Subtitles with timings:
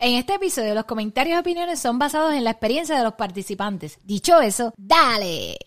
[0.00, 3.98] En este episodio los comentarios y opiniones son basados en la experiencia de los participantes.
[4.04, 5.58] Dicho eso, ¡dale!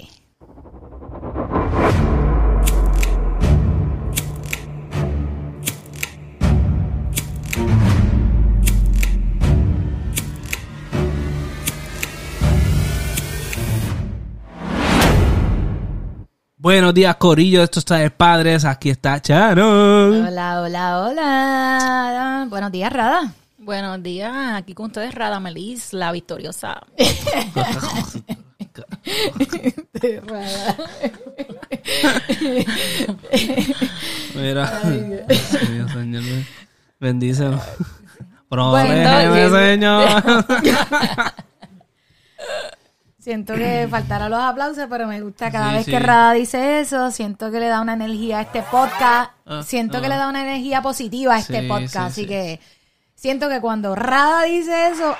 [16.56, 17.64] Buenos días, Corillo.
[17.64, 18.64] Esto está de padres.
[18.64, 20.26] Aquí está Charo.
[20.26, 22.48] Hola, hola, hola.
[22.50, 23.34] Buenos días, Rada.
[23.64, 26.82] Buenos días, aquí con ustedes Rada Melis, la victoriosa.
[34.36, 34.80] Mira.
[35.70, 36.24] Dios, Señor.
[37.00, 37.60] Bendícelo.
[38.50, 40.46] Bueno, Protégeme, Señor.
[43.20, 45.92] Siento que faltara los aplausos, pero me gusta cada Sí, vez sí.
[45.92, 47.12] que Rada dice eso.
[47.12, 49.32] Siento que le da una energía a este podcast.
[49.46, 50.02] Ah, siento ah.
[50.02, 51.94] que le da una energía positiva a este Sí, podcast.
[51.94, 52.28] sí, Así sí.
[52.28, 52.60] que
[53.22, 55.16] siento que cuando Rada dice eso,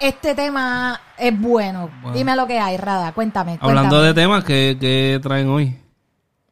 [0.00, 1.88] este tema es bueno.
[2.02, 2.16] Bueno.
[2.16, 3.12] Dime lo que hay, Rada.
[3.12, 3.56] Cuéntame.
[3.60, 5.78] Hablando de temas que, que traen hoy.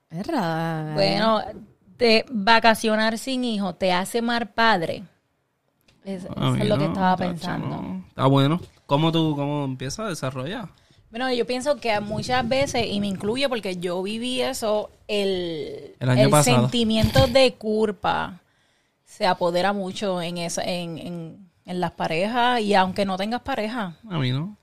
[0.08, 0.94] Es Rada.
[0.94, 1.40] Bueno,
[1.98, 5.02] de vacacionar sin hijo te hace mal padre.
[6.04, 7.66] Es- Eso, A mí es lo que estaba pensando.
[7.66, 8.04] no.
[8.08, 8.60] Está bueno.
[8.86, 10.68] ¿Cómo tú cómo empiezas a desarrollar?
[11.10, 16.44] Bueno, yo pienso que muchas veces, y me incluye porque yo viví eso, el, El
[16.44, 18.40] sentimiento de culpa
[19.16, 23.96] se apodera mucho en, esa, en, en, en las parejas y aunque no tengas pareja,
[24.10, 24.56] A mí no.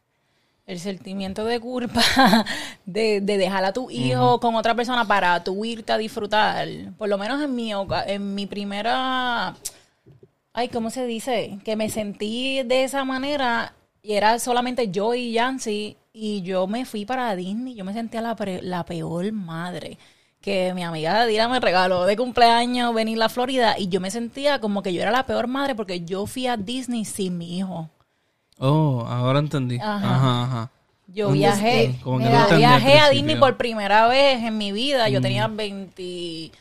[0.65, 2.01] el sentimiento de culpa
[2.85, 6.67] de, de dejar a tu hijo con otra persona para tú irte a disfrutar.
[6.97, 7.71] Por lo menos en mi,
[8.07, 9.55] en mi primera...
[10.53, 11.59] Ay, ¿cómo se dice?
[11.63, 16.83] Que me sentí de esa manera y era solamente yo y Yancy y yo me
[16.83, 17.73] fui para Disney.
[17.73, 19.97] Yo me sentía la, pre- la peor madre.
[20.41, 24.59] Que mi amiga Dira me regaló de cumpleaños venir a Florida y yo me sentía
[24.59, 27.89] como que yo era la peor madre porque yo fui a Disney sin mi hijo.
[28.57, 29.77] Oh, ahora entendí.
[29.77, 30.15] Ajá.
[30.15, 30.71] Ajá, ajá.
[31.07, 31.95] Yo ¿Dónde viajé?
[32.03, 33.09] Como que mira, no entendí al viajé a.
[33.09, 35.09] Disney por primera vez en mi vida.
[35.09, 36.51] Yo tenía 20,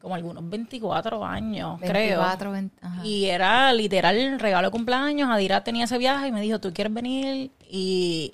[0.00, 2.52] como algunos 24 años, 24, creo.
[2.52, 3.06] 20, ajá.
[3.06, 5.28] Y era literal el regalo de cumpleaños.
[5.30, 7.50] Adira tenía ese viaje y me dijo, ¿tú quieres venir?
[7.68, 8.32] Y,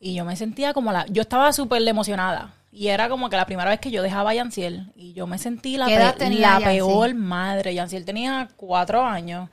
[0.00, 1.04] y yo me sentía como la...
[1.06, 2.54] Yo estaba súper emocionada.
[2.72, 4.92] Y era como que la primera vez que yo dejaba a Yanciel.
[4.94, 6.76] Y yo me sentí la, ¿Qué edad pe- tenía la Yanciel?
[6.78, 7.74] peor madre.
[7.74, 9.48] Yanciel tenía cuatro años.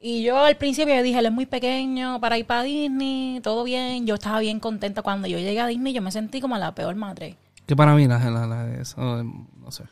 [0.00, 3.62] Y yo al principio yo dije, él es muy pequeño para ir para Disney, todo
[3.64, 4.06] bien.
[4.06, 5.02] Yo estaba bien contenta.
[5.02, 7.36] Cuando yo llegué a Disney, yo me sentí como la peor madre.
[7.66, 9.84] Que para mí la, la, la- eso, no sé.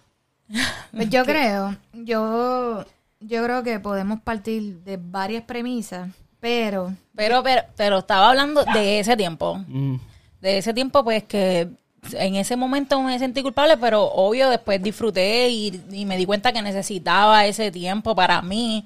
[0.92, 2.84] Pues yo creo, yo,
[3.20, 6.08] yo creo que podemos partir de varias premisas,
[6.40, 9.62] pero Pero, pero, pero estaba hablando de ese tiempo.
[9.68, 9.96] Mm.
[10.40, 11.68] De ese tiempo, pues que
[12.14, 16.52] en ese momento me sentí culpable, pero obvio después disfruté y, y me di cuenta
[16.52, 18.84] que necesitaba ese tiempo para mí.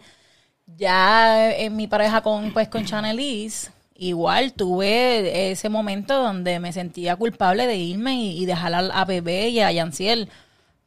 [0.78, 7.16] Ya en mi pareja con, pues, con Chaneliz, igual tuve ese momento donde me sentía
[7.16, 10.28] culpable de irme y, y dejar a, a Bebé y a Yanciel.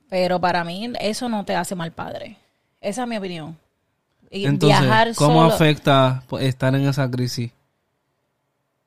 [0.09, 2.37] Pero para mí eso no te hace mal padre.
[2.81, 3.57] Esa es mi opinión.
[4.31, 7.51] Y Entonces, viajar ¿cómo solo- afecta pues, estar en esa crisis?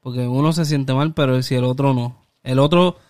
[0.01, 2.17] Porque uno se siente mal, pero si el otro no.
[2.43, 3.03] El otro, Eh,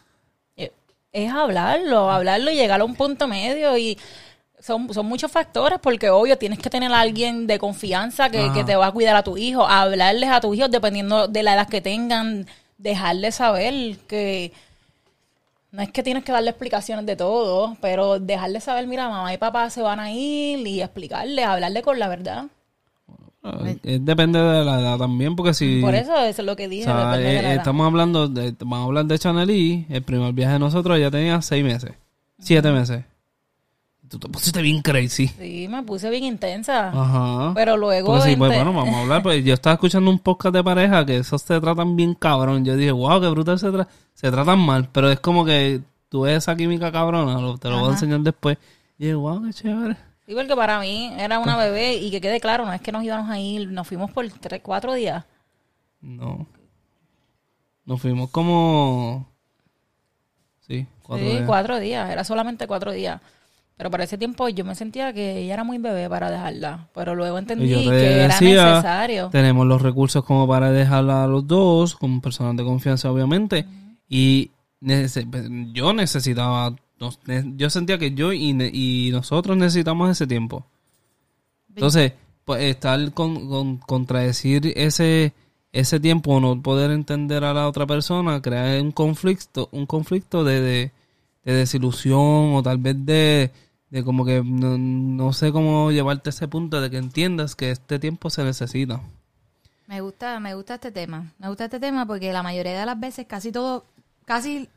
[1.13, 3.99] Es hablarlo, hablarlo y llegar a un punto medio y
[4.61, 8.65] son, son muchos factores porque obvio tienes que tener a alguien de confianza que, que
[8.65, 11.69] te va a cuidar a tu hijo, hablarles a tus hijos dependiendo de la edad
[11.69, 12.47] que tengan,
[12.77, 14.53] dejarles saber que
[15.71, 19.39] no es que tienes que darle explicaciones de todo, pero dejarles saber, mira, mamá y
[19.39, 22.47] papá se van a ir y explicarles, hablarle con la verdad.
[23.45, 25.81] Eh, eh, depende de la edad también, porque si...
[25.81, 27.55] Por eso eso es lo que o dije, sea, depende de eh, edad.
[27.57, 31.11] estamos hablando de, vamos a hablar de Chanel y el primer viaje de nosotros ya
[31.11, 31.93] tenía seis meses,
[32.39, 33.05] siete meses.
[34.09, 35.29] Tú te pusiste bien crazy.
[35.29, 36.89] Sí, me puse bien intensa.
[36.89, 37.53] Ajá.
[37.55, 38.19] Pero luego...
[38.23, 39.23] Sí, pues, ente- bueno, vamos a hablar.
[39.23, 42.65] Pues yo estaba escuchando un podcast de pareja que esos se tratan bien cabrón.
[42.65, 44.89] Yo dije, wow, qué brutal se, tra- se tratan mal.
[44.93, 48.21] Pero es como que tú ves esa química cabrona, lo- te lo voy a enseñar
[48.21, 48.57] después.
[48.99, 49.97] Y dije, wow, qué chévere.
[50.29, 53.03] Sí, porque para mí era una bebé y que quede claro, no es que nos
[53.03, 55.25] íbamos a ir, nos fuimos por tres, cuatro días.
[56.03, 56.47] No.
[57.87, 59.27] Nos fuimos como.
[60.67, 61.45] Sí, cuatro sí, días.
[61.47, 63.21] cuatro días, era solamente cuatro días.
[63.77, 66.89] Pero para ese tiempo yo me sentía que ella era muy bebé para dejarla.
[66.95, 69.29] Pero luego Y entendí que era necesario.
[69.31, 73.65] tenemos los recursos como para dejarla a los dos, con personas de confianza, obviamente.
[74.09, 74.51] Y
[74.83, 76.75] nece- yo necesitaba,
[77.57, 80.67] yo sentía que yo y, y nosotros necesitamos ese tiempo.
[81.75, 82.13] Entonces,
[82.45, 85.33] pues estar con, con- contradecir ese
[85.71, 90.43] ese tiempo o no poder entender a la otra persona crea un conflicto un conflicto
[90.43, 90.93] de, de,
[91.45, 93.51] de desilusión o tal vez de,
[93.91, 97.71] de como que no, no sé cómo llevarte a ese punto de que entiendas que
[97.71, 99.03] este tiempo se necesita.
[99.87, 101.33] Me gusta, me gusta este tema.
[101.39, 103.85] Me gusta este tema porque la mayoría de las veces, casi todo,
[104.25, 104.69] casi,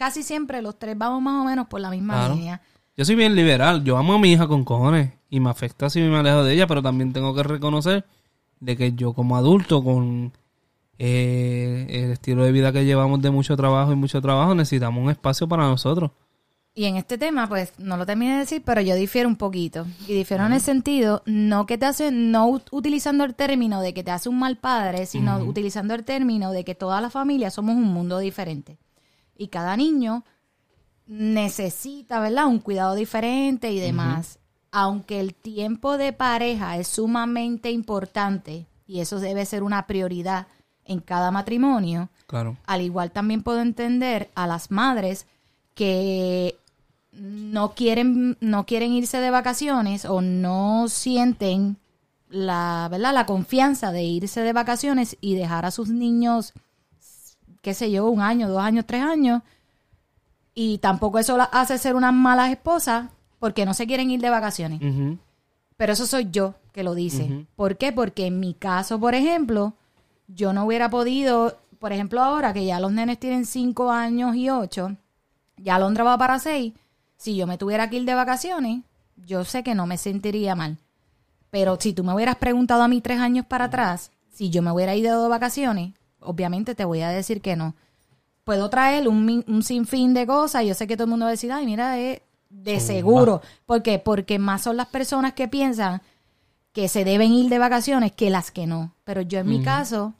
[0.00, 2.34] casi siempre los tres vamos más o menos por la misma Claro.
[2.34, 2.62] línea.
[2.96, 6.00] Yo soy bien liberal, yo amo a mi hija con cojones y me afecta si
[6.00, 8.06] me alejo de ella, pero también tengo que reconocer
[8.60, 10.32] de que yo como adulto con
[10.98, 15.10] eh, el estilo de vida que llevamos de mucho trabajo y mucho trabajo necesitamos un
[15.10, 16.10] espacio para nosotros.
[16.74, 19.86] Y en este tema, pues, no lo terminé de decir, pero yo difiero un poquito.
[20.06, 23.92] Y difiero en el sentido, no que te hace, no ut- utilizando el término de
[23.92, 27.50] que te hace un mal padre, sino utilizando el término de que toda la familia
[27.50, 28.78] somos un mundo diferente.
[29.40, 30.22] Y cada niño
[31.06, 32.46] necesita, ¿verdad?
[32.46, 34.38] Un cuidado diferente y demás.
[34.70, 40.46] Aunque el tiempo de pareja es sumamente importante, y eso debe ser una prioridad
[40.84, 42.58] en cada matrimonio, Claro.
[42.66, 45.26] al igual también puedo entender a las madres
[45.74, 46.56] que
[47.12, 51.78] no quieren, no quieren irse de vacaciones o no sienten
[52.28, 53.14] la, ¿verdad?
[53.14, 56.52] la confianza de irse de vacaciones y dejar a sus niños,
[57.62, 59.42] qué sé yo, un año, dos años, tres años.
[60.54, 63.08] Y tampoco eso las hace ser unas malas esposas
[63.38, 64.80] porque no se quieren ir de vacaciones.
[65.76, 67.46] Pero eso soy yo que lo dice.
[67.56, 67.92] ¿Por qué?
[67.92, 69.74] Porque en mi caso, por ejemplo,
[70.28, 74.50] yo no hubiera podido, por ejemplo, ahora que ya los nenes tienen cinco años y
[74.50, 74.96] ocho,
[75.56, 76.74] ya Londra va para seis,
[77.16, 78.82] si yo me tuviera que ir de vacaciones,
[79.16, 80.78] yo sé que no me sentiría mal.
[81.50, 84.70] Pero si tú me hubieras preguntado a mí tres años para atrás, si yo me
[84.70, 87.74] hubiera ido de vacaciones, obviamente te voy a decir que no.
[88.44, 90.64] Puedo traer un, un sinfín de cosas.
[90.64, 93.42] Yo sé que todo el mundo va a decir, ay, mira, es de seguro.
[93.66, 93.98] ¿Por qué?
[93.98, 96.02] Porque más son las personas que piensan
[96.72, 98.92] que se deben ir de vacaciones que las que no.
[99.04, 100.14] Pero yo en mi caso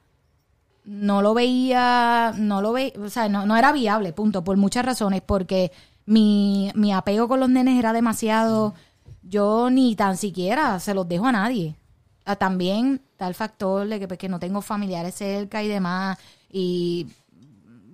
[0.84, 4.84] no lo veía, no lo veía, o sea, no, no era viable, punto, por muchas
[4.84, 5.70] razones, porque
[6.06, 8.74] mi, mi apego con los nenes era demasiado,
[9.22, 11.76] yo ni tan siquiera se los dejo a nadie.
[12.24, 16.18] Ah, También está el factor de que, pues, que no tengo familiares cerca y demás,
[16.50, 17.06] y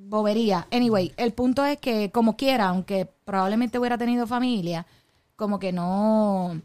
[0.09, 0.69] bobería.
[0.71, 4.87] Anyway, el punto es que como quiera, aunque probablemente hubiera tenido familia,
[5.35, 6.61] como que no,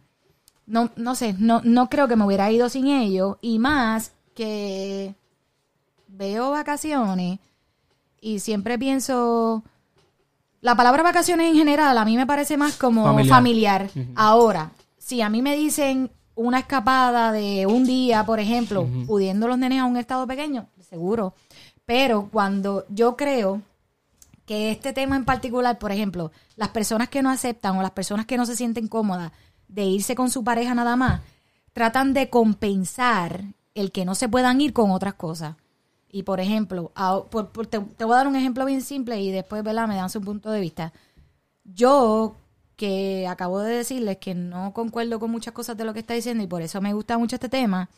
[0.67, 5.15] no, no sé, no, no creo que me hubiera ido sin ellos, y más que
[6.07, 7.39] veo vacaciones
[8.21, 9.63] y siempre pienso
[10.61, 13.35] la palabra vacaciones en general a mí me parece más como Familiar.
[13.35, 13.89] familiar.
[14.15, 16.11] Ahora, si a mí me dicen
[16.41, 21.33] una escapada de un día, por ejemplo, pudiendo los nenes a un estado pequeño, seguro.
[21.85, 23.61] Pero cuando yo creo
[24.45, 28.25] que este tema en particular, por ejemplo, las personas que no aceptan o las personas
[28.25, 29.31] que no se sienten cómodas
[29.67, 31.21] de irse con su pareja nada más,
[31.73, 33.43] tratan de compensar
[33.75, 35.55] el que no se puedan ir con otras cosas.
[36.11, 39.21] Y por ejemplo, a- por- por- te, te voy a dar un ejemplo bien simple
[39.21, 39.87] y después, ¿verdad?
[39.87, 40.91] Me dan su punto de vista.
[41.63, 42.35] Yo,
[42.81, 46.43] que acabo de decirles que no concuerdo con muchas cosas de lo que está diciendo
[46.43, 47.91] y por eso me gusta mucho este tema,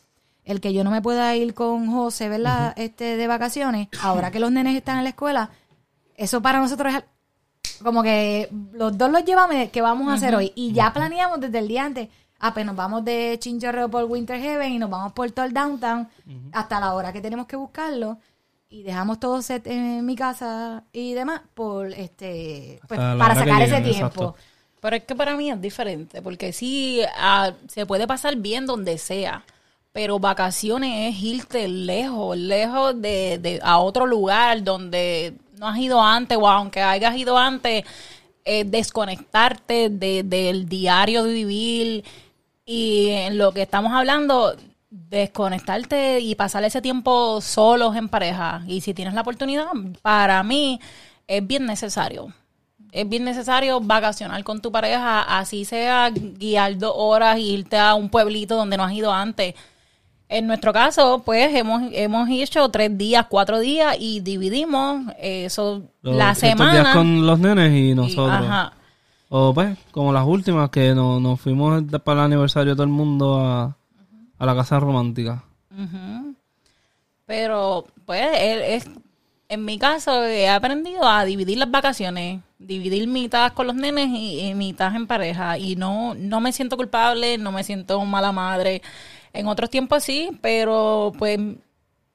[0.44, 2.74] el que yo no me pueda ir con José, ¿verdad?
[2.76, 5.48] Este, de vacaciones, ahora que los nenes están en la escuela,
[6.16, 7.02] eso para nosotros es
[7.82, 10.52] como que los dos los llevamos, ¿qué vamos a hacer hoy?
[10.54, 12.10] Y ya planeamos desde el día antes.
[12.38, 15.54] Ah, pues nos vamos de Chinchorreo por Winter Heaven y nos vamos por todo el
[15.54, 16.06] downtown
[16.52, 18.18] hasta la hora que tenemos que buscarlo.
[18.68, 23.62] Y dejamos todo set en mi casa y demás por este pues, para que sacar
[23.62, 24.06] ese lleguen, tiempo.
[24.06, 24.53] exacto.
[24.84, 28.98] Pero es que para mí es diferente, porque sí, ah, se puede pasar bien donde
[28.98, 29.42] sea,
[29.92, 36.02] pero vacaciones es irte lejos, lejos de, de- a otro lugar donde no has ido
[36.02, 37.84] antes, o aunque hayas ido antes,
[38.66, 42.04] desconectarte de- del diario de vivir
[42.66, 44.54] y en lo que estamos hablando,
[44.90, 48.62] desconectarte y pasar ese tiempo solos en pareja.
[48.66, 49.66] Y si tienes la oportunidad,
[50.02, 50.78] para mí
[51.26, 52.32] es bien necesario.
[52.94, 57.94] Es bien necesario vacacionar con tu pareja, así sea guiar dos horas e irte a
[57.94, 59.54] un pueblito donde no has ido antes.
[60.28, 66.14] En nuestro caso, pues hemos, hemos hecho tres días, cuatro días y dividimos eso Los-
[66.16, 66.72] la semana.
[66.72, 68.30] días con los nenes y y- nosotros.
[68.46, 68.72] ajá.
[69.28, 72.90] O pues, como las últimas que no- nos fuimos para el aniversario de todo el
[72.92, 73.76] mundo a,
[74.38, 75.42] a la casa romántica.
[77.26, 78.86] Pero, pues, es,
[79.54, 84.54] en mi caso, he aprendido a dividir las vacaciones, dividir mitad con los nenes y,
[84.54, 85.58] mitad en pareja.
[85.58, 88.82] Y no, no me siento culpable, no me siento mala madre.
[89.32, 91.38] En otros tiempos sí, pero pues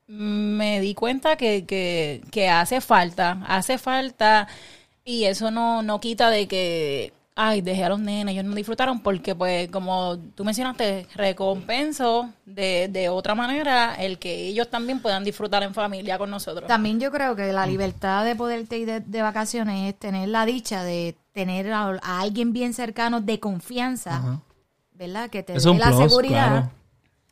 [0.08, 4.48] me di cuenta que, que, que hace falta, hace falta
[5.06, 9.00] y eso no, no quita de que ay, dejé a los nenes, ellos no disfrutaron
[9.00, 15.24] porque, pues, como tú mencionaste, recompenso de, de otra manera el que ellos también puedan
[15.24, 16.68] disfrutar en familia con nosotros.
[16.68, 17.70] También yo creo que la Mm.
[17.70, 22.20] libertad de poderte ir de, de vacaciones es tener la dicha de tener a, a
[22.22, 24.42] alguien bien cercano de confianza, Ajá.
[24.94, 25.30] ¿verdad?
[25.30, 26.72] Que te Es dé la plus, seguridad claro.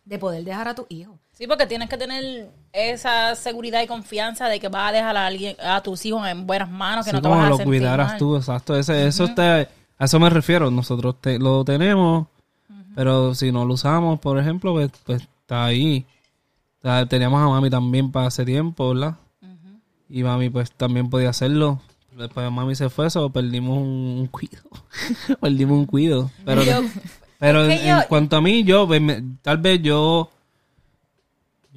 [0.06, 1.20] de poder dejar a tu hijo.
[1.34, 5.28] Sí, porque tienes que tener esa seguridad y confianza de que vas a dejar a
[5.28, 7.80] alguien, a tus hijos en buenas manos, que no te como vas a lo sentir
[7.80, 8.18] cuidaras mal.
[8.18, 8.76] tú, exacto.
[8.76, 9.68] Ese, Eso está,
[10.00, 10.70] a eso me refiero.
[10.72, 12.28] Nosotros te- lo tenemos,
[12.96, 16.06] pero si no lo usamos, por ejemplo, pues, pues está ahí.
[16.80, 19.16] O sea, teníamos a mami también para hace tiempo, ¿verdad?
[20.10, 21.82] Y mami pues también podía hacerlo.
[22.18, 23.84] Después mami se fue, eso perdimos un,
[24.22, 24.62] un cuido.
[25.42, 26.32] perdimos un cuido.
[26.46, 26.82] Pero, Yo-
[27.40, 30.30] pero en, que yo- en cuanto a mí, yo pues, me- tal vez yo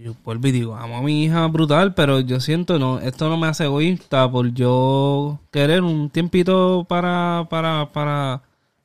[0.02, 3.36] yo vuelvo y digo, amo a mi hija brutal, pero yo siento, no, esto no
[3.36, 8.42] me hace egoísta por yo querer un tiempito para, para, para,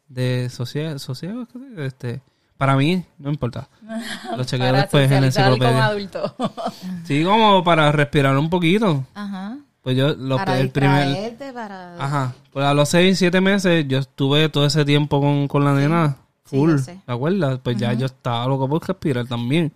[0.10, 2.22] de sosiego, sosiego, este,
[2.58, 3.70] para mí, no importa.
[4.38, 5.86] Lo chequeo después en la enciclopedia.
[5.86, 6.34] adultos.
[7.06, 9.06] Sí, como para respirar un poquito.
[9.14, 9.58] Ajá.
[9.82, 11.96] Pues yo, lo para que el primer, para...
[12.04, 15.74] ajá, pues a los seis, siete meses, yo estuve todo ese tiempo con, con la
[15.74, 17.00] nena, Sí, full, sé.
[17.06, 17.60] ¿te acuerdas?
[17.64, 19.72] Pues ya yo estaba loco por respirar también.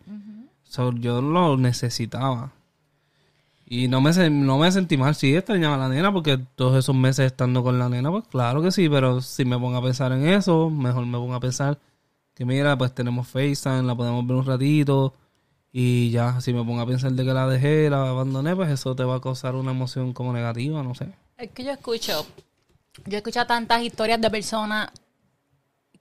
[0.69, 2.53] So, yo lo necesitaba.
[3.65, 5.15] Y no me, no me sentí mal.
[5.15, 8.61] Sí, extrañaba a la nena porque todos esos meses estando con la nena, pues claro
[8.61, 11.77] que sí, pero si me pongo a pensar en eso, mejor me pongo a pensar
[12.35, 15.13] que mira, pues tenemos FaceTime, la podemos ver un ratito
[15.73, 18.95] y ya, si me pongo a pensar de que la dejé, la abandoné, pues eso
[18.95, 21.09] te va a causar una emoción como negativa, no sé.
[21.37, 22.25] Es que yo escucho,
[23.05, 24.89] yo escucho tantas historias de personas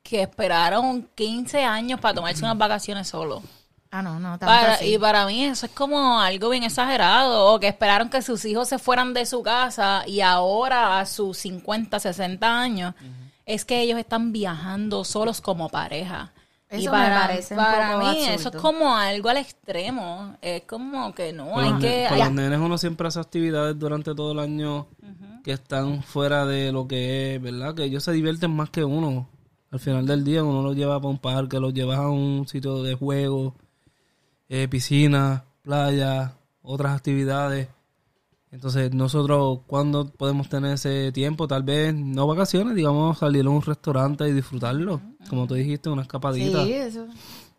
[0.02, 3.42] que esperaron 15 años para tomarse unas vacaciones solo.
[3.90, 4.94] Ah, no, no, tanto Para- así.
[4.94, 8.68] y para mí eso es como algo bien exagerado, o que esperaron que sus hijos
[8.68, 12.94] se fueran de su casa y ahora a sus 50, 60 años,
[13.46, 16.32] es que ellos están viajando solos como pareja.
[16.70, 20.64] y Eso me para, un para poco mí eso es como algo al extremo, es
[20.64, 22.06] como que no, Con, hay los, que...
[22.10, 24.86] con los nenes uno siempre hace actividades durante todo el año
[25.42, 27.74] que están fuera de lo que es, ¿verdad?
[27.74, 29.28] Que ellos se divierten más que uno.
[29.70, 32.82] Al final del día uno los lleva para un parque, los lleva a un sitio
[32.82, 33.54] de juego,
[34.48, 37.68] eh, piscina, playa, otras actividades.
[38.50, 43.60] Entonces nosotros cuando podemos tener ese tiempo, tal vez no vacaciones, digamos salir a un
[43.60, 46.64] restaurante y disfrutarlo, como tú dijiste, una escapadita.
[46.64, 47.06] Sí, eso.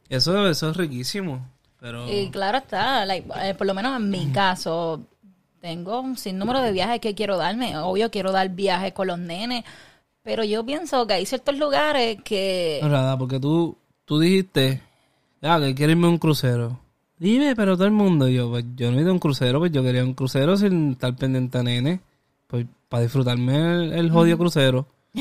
[0.07, 1.45] Eso, eso es riquísimo.
[1.79, 5.05] Pero Y claro está, like, eh, por lo menos en mi caso,
[5.61, 7.77] tengo un sinnúmero de viajes que quiero darme.
[7.77, 9.63] Obvio, quiero dar viajes con los nenes,
[10.23, 12.79] pero yo pienso que hay ciertos lugares que...
[12.81, 14.81] No, Rada, porque tú, tú dijiste,
[15.41, 16.79] ya, que quiero irme a un crucero.
[17.17, 19.71] Dime, pero todo el mundo, yo, pues yo no he ido a un crucero, pues
[19.71, 21.99] yo quería un crucero sin estar pendiente a nene,
[22.47, 24.87] pues para disfrutarme el, el jodido crucero.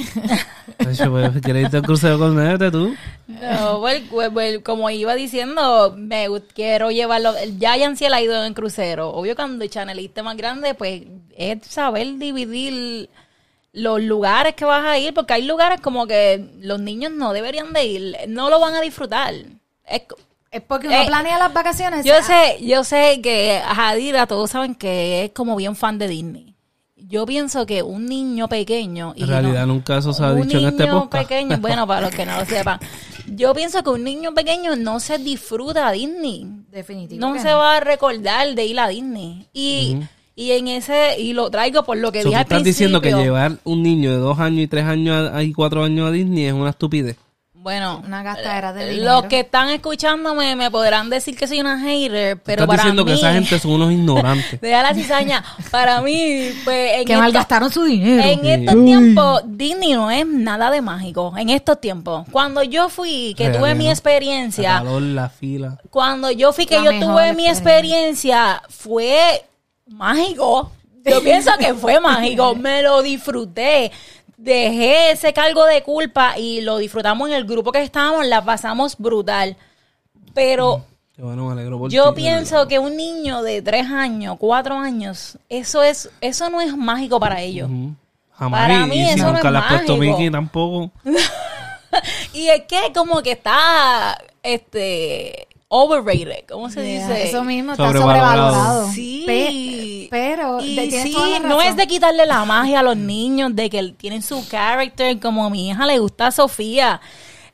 [0.79, 2.95] Pues pues, ¿quieres irte al crucero con nene tú?
[3.27, 7.33] No, well, well, como iba diciendo, me quiero llevarlo.
[7.59, 9.11] Ya Yanciel ha ido en crucero.
[9.11, 11.03] Obvio, cuando chaneliste más grande, pues
[11.37, 13.11] es saber dividir
[13.73, 17.73] los lugares que vas a ir, porque hay lugares como que los niños no deberían
[17.73, 19.35] de ir, no lo van a disfrutar.
[19.91, 22.05] Es, porque uno Eh, planea las vacaciones.
[22.05, 26.09] yo ah, sé, yo sé que Jadira, todos saben que es como bien fan de
[26.09, 26.55] Disney.
[26.97, 29.13] Yo pienso que un niño pequeño...
[29.17, 31.29] y En realidad no- nunca eso se ha un dicho en este niño podcast.
[31.29, 32.79] pequeño, bueno, para los que no lo sepan,
[33.27, 36.47] yo pienso que un niño pequeño no se disfruta a Disney.
[36.71, 37.21] Definitivo.
[37.21, 39.47] No se va a recordar de ir a Disney.
[39.53, 39.99] Y,
[40.35, 43.01] y en ese, y lo traigo por lo que So, tú dije al estás diciendo
[43.01, 46.11] que llevar un niño de dos años y tres años a- y cuatro años a
[46.11, 47.17] Disney es una estupidez.
[47.61, 52.41] Bueno, Una gastadera de los que están escuchándome me podrán decir que soy una hater,
[52.41, 53.11] pero estás para diciendo mí...
[53.11, 54.61] que esa gente son unos ignorantes.
[54.63, 55.45] Deja la cizaña.
[55.71, 56.93] Para mí, pues...
[57.01, 58.23] En Que esta- malgastaron su dinero.
[58.23, 61.35] En estos tiempos, Disney no es nada de mágico.
[61.37, 62.27] En estos tiempos.
[62.31, 65.79] Cuando yo fui, que tuve mi experiencia, La calor, la fila.
[65.91, 69.45] cuando yo fui, que La yo tuve mi experiencia, fue
[69.87, 70.73] mágico.
[71.05, 72.55] Yo pienso que fue mágico.
[72.55, 73.91] Me lo disfruté.
[74.39, 78.25] Dejé ese cargo de culpa y lo disfrutamos en el grupo que estábamos.
[78.27, 79.57] La pasamos brutal.
[80.33, 80.85] Pero
[81.17, 85.83] bueno, me por yo ti, pienso que un niño de tres años, cuatro años, eso
[85.83, 87.69] es, eso no es mágico para ellos.
[88.35, 88.61] Jamás.
[88.61, 89.97] Para y- mí y si eso no nunca es puesto.
[89.97, 90.91] Mickey tampoco.
[92.35, 97.29] Y es que como que está este overrated, ¿cómo se Yeah, dice?
[97.29, 98.53] Eso mismo está Sobrevalorado.
[98.53, 98.93] sobrevalorado.
[98.93, 99.25] Sí.
[99.27, 102.83] Pe- pero Y de- tienes sí, toda la no es de quitarle la magia a
[102.83, 107.01] los niños, de que tienen su character, como a mi hija le gusta a Sofía.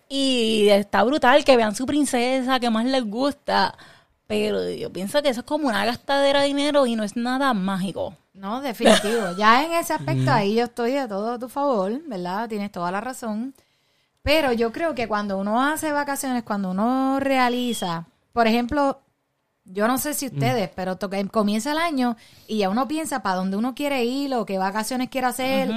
[0.08, 3.76] Y está brutal que vean su princesa, que más les gusta.
[4.26, 7.52] Pero yo pienso que eso es como una gastadera de dinero y no es nada
[7.52, 8.14] mágico.
[8.32, 9.36] No, definitivo.
[9.36, 12.48] Ya en ese aspecto ahí yo estoy de todo a tu favor, ¿verdad?
[12.48, 13.54] Tienes toda la razón.
[14.24, 19.02] Pero yo creo que cuando uno hace vacaciones, cuando uno realiza, por ejemplo,
[19.66, 22.16] yo no sé si ustedes, pero to- que comienza el año
[22.48, 25.68] y ya uno piensa para dónde uno quiere ir o qué vacaciones quiere hacer.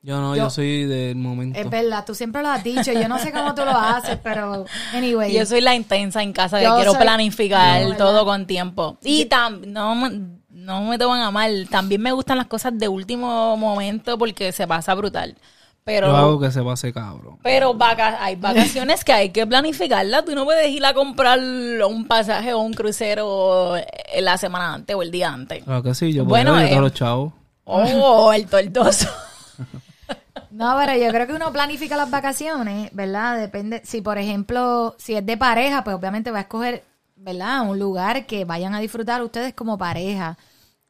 [0.00, 1.58] Yo no, Yo- yo, soy del momento.
[1.58, 2.92] Es verdad, tú siempre lo has dicho.
[2.92, 5.30] Yo no sé cómo tú lo haces, pero anyway.
[5.32, 8.96] Yo soy la intensa en casa que Yo quiero soy- planificar todo con tiempo.
[9.02, 11.68] Y tam- no, me- no me toman a mal.
[11.70, 15.36] También me gustan las cosas de último momento porque se pasa brutal.
[15.84, 17.38] Pero, Yo hago que se pase cabrón.
[17.42, 20.24] pero vaca- hay vacaciones que hay que planificarlas.
[20.24, 24.94] Tú no puedes ir a comprar un pasaje o un crucero en la semana antes
[24.94, 25.64] o el día antes.
[25.64, 27.32] Claro que sí, yo Bueno, eh, los chavos.
[27.64, 29.08] Oh, el tortoso.
[30.50, 33.38] No, pero yo creo que uno planifica las vacaciones, ¿verdad?
[33.38, 36.84] Depende, si por ejemplo, si es de pareja, pues obviamente va a escoger,
[37.16, 37.62] ¿verdad?
[37.62, 40.36] Un lugar que vayan a disfrutar ustedes como pareja.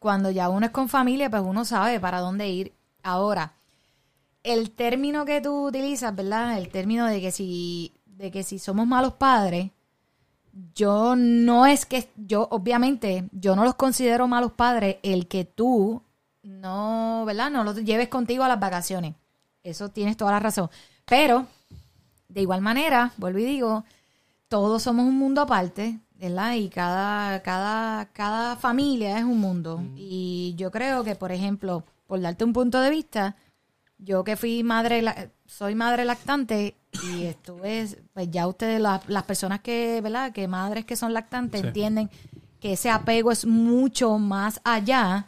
[0.00, 2.72] Cuando ya uno es con familia, pues uno sabe para dónde ir.
[3.04, 3.52] Ahora,
[4.42, 6.58] el término que tú utilizas, ¿verdad?
[6.58, 9.70] El término de que si, de que si somos malos padres,
[10.74, 16.02] yo no es que, yo obviamente, yo no los considero malos padres el que tú
[16.42, 17.50] no, ¿verdad?
[17.50, 19.14] No los lleves contigo a las vacaciones.
[19.62, 20.70] Eso tienes toda la razón.
[21.04, 21.46] Pero,
[22.28, 23.84] de igual manera, vuelvo y digo,
[24.48, 26.54] todos somos un mundo aparte, ¿verdad?
[26.54, 29.82] Y cada, cada, cada familia es un mundo.
[29.96, 33.36] Y yo creo que, por ejemplo, por darte un punto de vista,
[34.04, 39.60] yo que fui madre, soy madre lactante y estuve, pues ya ustedes, las, las personas
[39.60, 40.32] que, ¿verdad?
[40.32, 41.66] Que madres que son lactantes Sí.
[41.68, 42.10] entienden
[42.60, 45.26] que ese apego es mucho más allá.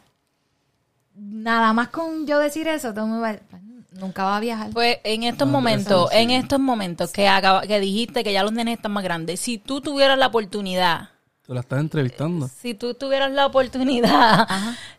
[1.15, 3.39] Nada más con yo decir eso, todo mundo va-
[3.93, 4.71] nunca va a viajar.
[4.71, 8.51] Pues en estos No, momentos, en estos momentos que acaba, que dijiste que ya los
[8.51, 11.09] nenes están más grandes, si tú tuvieras la oportunidad,
[11.45, 12.49] Tú la estás entrevistando.
[12.61, 14.47] si tú tuvieras la oportunidad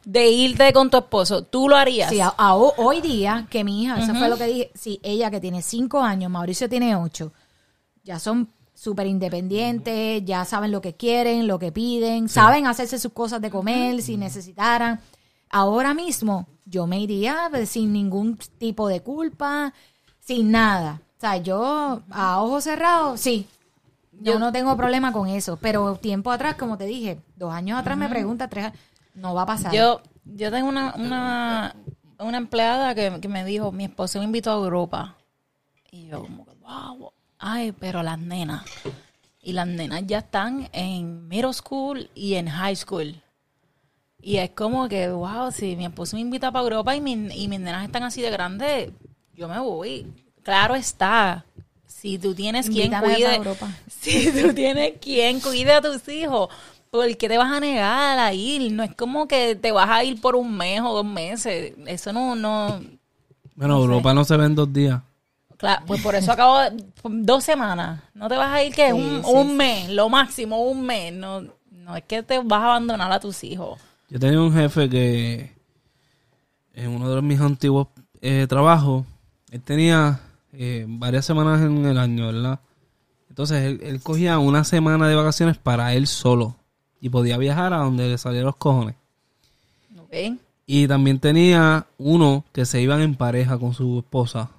[0.04, 2.08] de irte con tu esposo, ¿tú lo harías?
[2.10, 5.30] Sí, a- a- hoy día, que mi hija, eso fue lo que dije, sí, ella
[5.30, 7.32] que tiene cinco años, Mauricio tiene ocho,
[8.04, 13.12] ya son súper independientes, ya saben lo que quieren, lo que piden, saben hacerse sus
[13.12, 15.00] cosas de comer si necesitaran.
[15.50, 19.72] Ahora mismo yo me iría sin ningún tipo de culpa,
[20.20, 21.00] sin nada.
[21.16, 23.46] O sea, yo a ojos cerrados, sí,
[24.20, 27.96] yo no tengo problema con eso, pero tiempo atrás, como te dije, dos años atrás
[27.96, 28.78] me pregunta, tres años,
[29.14, 29.72] no va a pasar.
[29.74, 31.74] Yo, yo tengo una, una,
[32.18, 35.16] una empleada que, que me dijo, mi esposo me invitó a Europa.
[35.90, 38.64] Y yo como que, wow, ay, pero las nenas.
[39.40, 43.22] Y las nenas ya están en middle school y en high school.
[44.20, 47.48] Y es como que, wow, si mi esposo me invita para Europa y, mi- y
[47.48, 48.90] mis nenas están así de grandes,
[49.34, 50.06] yo me voy.
[50.42, 51.45] Claro está,
[51.86, 53.40] si tú tienes quien cuide,
[53.88, 56.48] si tú tienes quien cuide a tus hijos,
[56.90, 58.70] ¿por qué te vas a negar a ir?
[58.72, 61.72] No es como que te vas a ir por un mes o dos meses.
[61.86, 62.80] Eso no, no.
[63.54, 65.00] Bueno, Europa no se ve en dos días.
[65.56, 68.02] Claro, pues por eso acabo de- dos semanas.
[68.12, 71.12] No te vas a ir que un, un mes, lo máximo un mes.
[71.14, 73.80] No, no es que te vas a abandonar a tus hijos.
[74.10, 75.52] Yo tenía un jefe que
[76.74, 77.88] en uno de mis antiguos
[78.20, 79.04] eh, trabajos,
[79.50, 80.20] él tenía
[80.58, 82.60] eh, varias semanas en el año, ¿verdad?
[83.28, 86.56] Entonces él, él cogía una semana de vacaciones para él solo
[87.00, 88.94] y podía viajar a donde le salieran los cojones.
[89.98, 90.38] ¿Ok?
[90.66, 94.50] Y también tenía uno que se iban en pareja con su esposa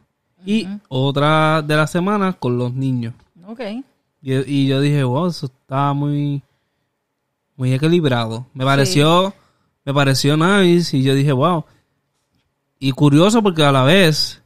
[0.46, 3.14] y otra de las semanas con los niños.
[3.46, 3.62] Ok.
[4.22, 6.42] Y, y yo dije, wow, eso está muy,
[7.56, 8.46] muy equilibrado.
[8.54, 9.34] Me pareció,
[9.84, 11.66] me pareció nice y yo dije, wow.
[12.80, 14.42] Y curioso porque a la vez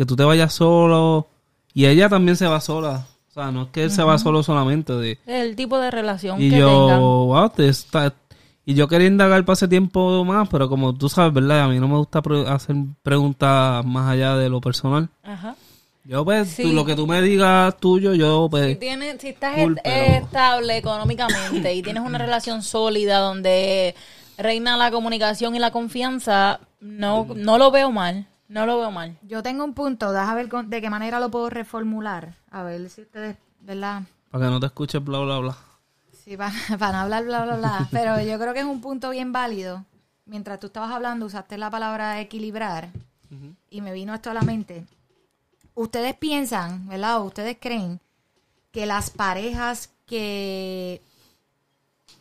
[0.00, 1.26] que tú te vayas solo
[1.74, 3.06] y ella también se va sola.
[3.28, 5.18] O sea, no es que él se va solo solamente de...
[5.26, 7.00] El tipo de relación Y que yo, tengan.
[7.00, 8.14] wow, te está...
[8.64, 11.64] Y yo quería indagar para ese tiempo más, pero como tú sabes, ¿verdad?
[11.64, 15.10] A mí no me gusta pre- hacer preguntas más allá de lo personal.
[15.22, 15.54] Ajá.
[16.04, 16.72] Yo, pues, tú- Sí.
[16.72, 18.68] lo que tú me digas tuyo, yo, pues...
[18.68, 23.94] Si, tienes, si estás Cool, est- pero- estable económicamente y tienes una relación sólida donde
[24.38, 28.26] reina la comunicación y la confianza, no, no lo veo mal.
[28.50, 29.16] No lo veo mal.
[29.22, 32.34] Yo tengo un punto, déjame ver con- de qué manera lo puedo reformular.
[32.50, 34.02] A ver si ustedes, ¿verdad?
[34.30, 35.56] Para que no te escuches bla, bla, bla.
[36.12, 37.88] Sí, para, para no hablar bla, bla, bla.
[37.92, 39.84] Pero yo creo que es un punto bien válido.
[40.26, 42.90] Mientras tú estabas hablando, usaste la palabra equilibrar
[43.70, 44.84] y me vino esto a la mente.
[45.74, 47.18] Ustedes piensan, ¿verdad?
[47.20, 48.00] O ustedes creen
[48.72, 51.00] que las parejas que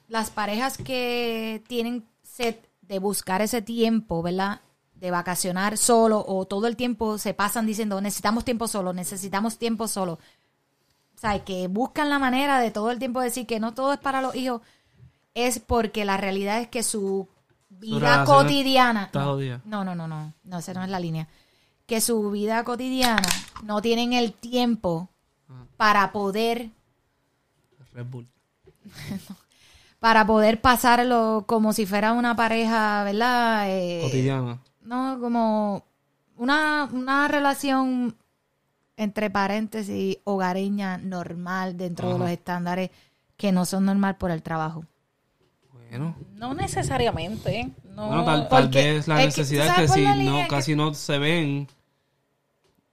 [0.08, 4.62] las parejas que tienen sed de buscar ese tiempo, ¿verdad?
[5.00, 9.88] De vacacionar solo o todo el tiempo se pasan diciendo necesitamos tiempo solo, necesitamos tiempo
[9.88, 10.14] solo.
[10.14, 14.00] O sea, que buscan la manera de todo el tiempo decir que no todo es
[14.00, 14.62] para los hijos.
[15.34, 17.28] es porque la realidad es que su
[17.70, 19.10] vida cotidiana...
[19.66, 21.28] no, no, no, no, no, no, esa no es la línea.
[21.86, 23.28] Que su vida cotidiana
[23.64, 25.10] no tienen el tiempo
[25.78, 26.72] para poder
[27.94, 28.28] Red Bull.
[30.00, 33.66] para poder pasarlo como si fuera una pareja, ¿verdad?
[33.70, 34.60] Eh, Cotidiana.
[34.90, 35.86] No, como
[36.38, 38.16] una, una relación
[38.98, 42.90] entre paréntesis hogareña normal dentro de los estándares
[43.38, 44.84] que no son normal por el trabajo.
[45.72, 46.16] Bueno.
[46.34, 47.70] No necesariamente.
[47.96, 48.08] No.
[48.08, 50.94] Bueno, tal, vez la es que, necesidad es ¿sabes que si no, que- casi no
[50.96, 51.68] se ven.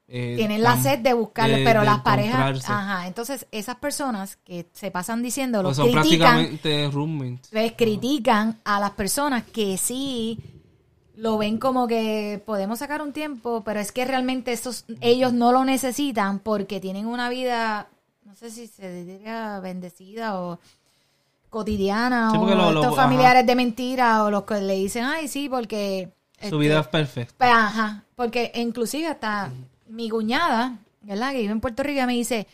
[0.09, 4.37] eh, Tienen la sed de buscarlo, de- pero de las parejas, ajá, entonces esas personas
[4.37, 7.53] que se pasan diciendo, Pues los son critican, prácticamente roommates.
[7.53, 10.39] les critican a las personas que sí
[11.17, 15.51] lo ven como que podemos sacar un tiempo, pero es que realmente esos, ellos no
[15.53, 17.89] lo necesitan porque tienen una vida,
[18.25, 20.59] no sé si se diría bendecida o
[21.51, 23.03] cotidiana Sí, o lo- estos ajá.
[23.05, 26.11] familiares de mentira o los que le dicen, ay, sí, porque...
[26.39, 27.35] Su este, vida es perfecta.
[27.39, 29.51] pues, ajá, porque inclusive hasta
[29.89, 31.33] mi cuñada, ¿verdad?
[31.33, 32.47] Que vive en Puerto Rico, me dice,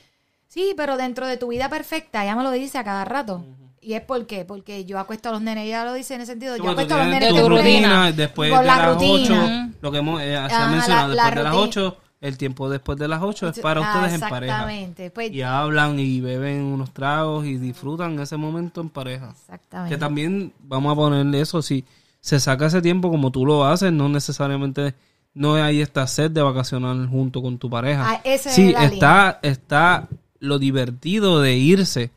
[0.47, 3.45] sí, pero dentro de tu vida perfecta, ella me lo dice a cada rato.
[3.85, 6.57] Y es porque, porque yo acuesto a los nenes, ella lo dice en el sentido,
[6.57, 8.13] yo acuesto a los nenes rutina.
[8.13, 9.71] después de la las rutina.
[9.73, 11.69] 8, lo que hemos, eh, se Ajá, ha mencionado, después de las rutina.
[11.69, 14.53] 8, el tiempo después de las 8 es para Ah, ustedes en pareja.
[14.55, 19.31] Exactamente, pues, Y hablan y beben unos tragos y disfrutan ese momento en pareja.
[19.33, 19.95] exactamente.
[19.97, 21.85] Que también, vamos a ponerle eso, si
[22.21, 24.95] se saca ese tiempo como tú lo haces, no necesariamente
[25.35, 28.09] no hay esta sed de vacacionar junto con tu pareja.
[28.13, 30.07] Ah, es sí, está, está
[30.39, 32.13] lo divertido de irse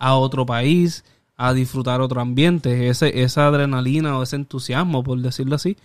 [0.00, 1.04] a otro país,
[1.36, 5.76] a disfrutar otro ambiente, ese, esa adrenalina o ese entusiasmo, por decirlo así,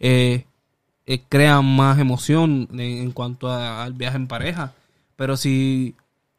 [0.00, 0.44] eh,
[1.06, 4.72] eh, crea más emoción en, en cuanto a- al viaje en pareja.
[5.16, 5.94] Pero si,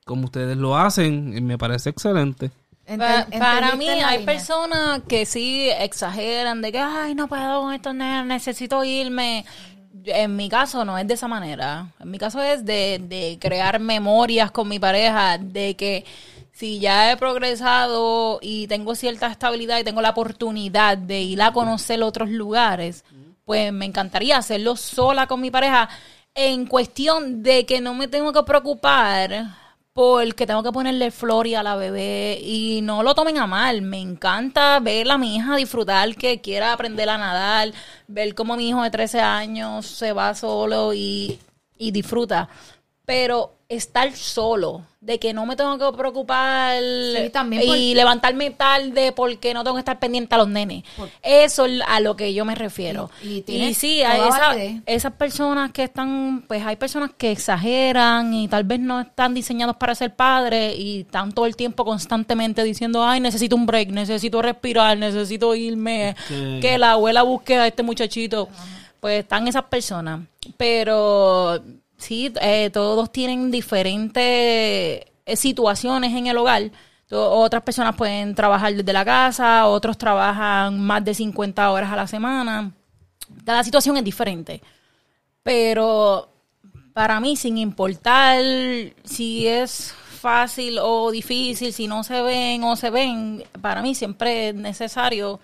[0.05, 2.51] como ustedes lo hacen, eh, me parece excelente.
[2.87, 4.25] Ente- Pa- para ¿entendiste mí hay línea?
[4.25, 9.45] personas que sí exageran de que, ay, no puedo con nenes, necesito irme.
[10.07, 11.87] En mi caso no es de esa manera.
[11.99, 16.05] En mi caso es de, de crear memorias con mi pareja, de que
[16.55, 21.51] si ya he progresado y tengo cierta estabilidad y tengo la oportunidad de ir a
[21.51, 23.03] conocer otros lugares,
[23.43, 25.89] pues me encantaría hacerlo sola con mi pareja
[26.33, 29.47] en cuestión de que no me tengo que preocupar
[29.91, 33.81] porque tengo que ponerle Flori a la bebé y no lo tomen a mal.
[33.81, 37.73] Me encanta ver a mi hija disfrutar, que quiera aprender a nadar,
[38.07, 41.37] ver cómo mi hijo de 13 años se va solo y,
[41.77, 42.47] y disfruta.
[43.05, 48.51] Pero estar solo, de que no me tengo que preocupar Sí, también y por- levantarme
[48.51, 50.83] tarde porque no tengo que estar pendiente a los nenes.
[51.23, 53.09] Eso es a lo que yo me refiero.
[53.23, 54.51] Y- y sí, esa-
[54.85, 59.75] esas personas que están, pues hay personas que exageran y tal vez no están diseñados
[59.77, 64.41] para ser padres y están todo el tiempo constantemente diciendo, ay, necesito un break, necesito
[64.43, 66.15] respirar, necesito irme,
[66.61, 68.47] que la abuela busque a este muchachito.
[68.99, 70.21] Pues están esas personas.
[70.57, 71.59] Pero
[71.97, 76.71] sí, eh, todos tienen diferentes eh, situaciones en el hogar.
[77.11, 82.07] Otras personas pueden trabajar desde la casa, otros trabajan más de 50 horas a la
[82.07, 82.71] semana.
[83.45, 84.61] Cada situación es diferente.
[85.43, 86.29] Pero
[86.93, 88.41] para mí, sin importar
[89.03, 89.93] si es
[90.25, 95.39] fácil o difícil, si no se ven o se ven, para mí siempre es necesario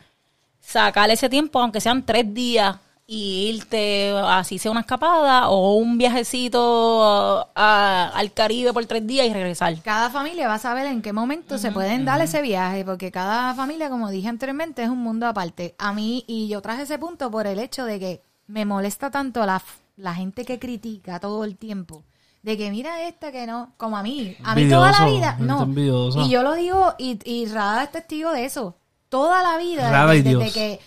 [0.59, 2.77] sacar ese tiempo, aunque sean tres días,
[3.13, 9.27] y irte, así sea una escapada o un viajecito a- al Caribe por tres días
[9.27, 9.75] y regresar.
[9.81, 13.53] Cada familia va a saber en qué momento se pueden dar ese viaje, porque cada
[13.53, 15.75] familia, como dije anteriormente, es un mundo aparte.
[15.77, 19.45] A mí, y yo traje ese punto por el hecho de que me molesta tanto
[19.45, 19.61] la,
[19.97, 22.03] la gente que critica todo el tiempo.
[22.43, 25.63] De que mira esta que no, como a mí, a mí toda la vida, no.
[25.63, 26.21] envidiosa.
[26.21, 28.77] Y yo lo digo, y, y Rada es testigo de eso.
[29.09, 30.79] Toda la vida, Rada y desde, que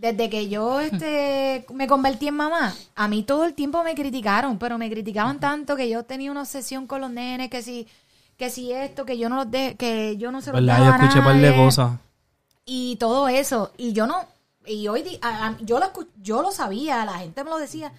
[0.00, 4.58] desde que yo este me convertí en mamá, a mí todo el tiempo me criticaron,
[4.58, 7.86] pero me criticaban tanto que yo tenía una obsesión con los nenes, que si
[8.38, 10.92] que si esto, que yo no los de, que yo no se los daba Yo
[11.04, 11.90] escuché a un par de nadie, cosas.
[12.64, 14.16] y todo eso, y yo no
[14.64, 15.90] y hoy di- a- a- yo lo
[16.22, 17.92] yo lo sabía, la gente me lo decía.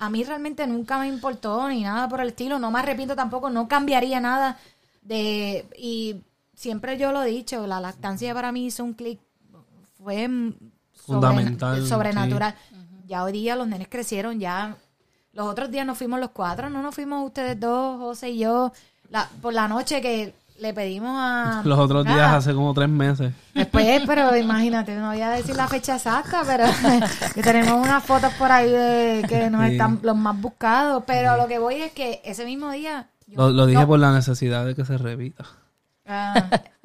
[0.00, 3.50] A mí realmente nunca me importó ni nada por el estilo, no me arrepiento tampoco,
[3.50, 4.56] no cambiaría nada
[5.02, 6.20] de y
[6.54, 9.18] siempre yo lo he dicho, la lactancia para mí hizo un clic
[10.00, 10.28] fue
[11.14, 12.54] Fundamental, sobrenatural.
[13.06, 14.74] Ya hoy día los nenes crecieron, ya
[15.32, 18.72] los otros días nos fuimos los cuatro, no nos fuimos ustedes dos, José y yo,
[19.10, 21.62] la, por la noche que le pedimos a...
[21.64, 23.32] Los otros días hace como tres meses.
[23.54, 26.64] Después, pero imagínate, no voy a decir la fecha exacta, pero
[27.34, 29.72] que tenemos unas fotos por ahí de que nos Sí.
[29.72, 33.06] están los más buscados, pero lo que voy es que ese mismo día...
[33.28, 35.44] yo- Lo, lo dije no, por la necesidad de que se repita.
[36.06, 36.34] Ah,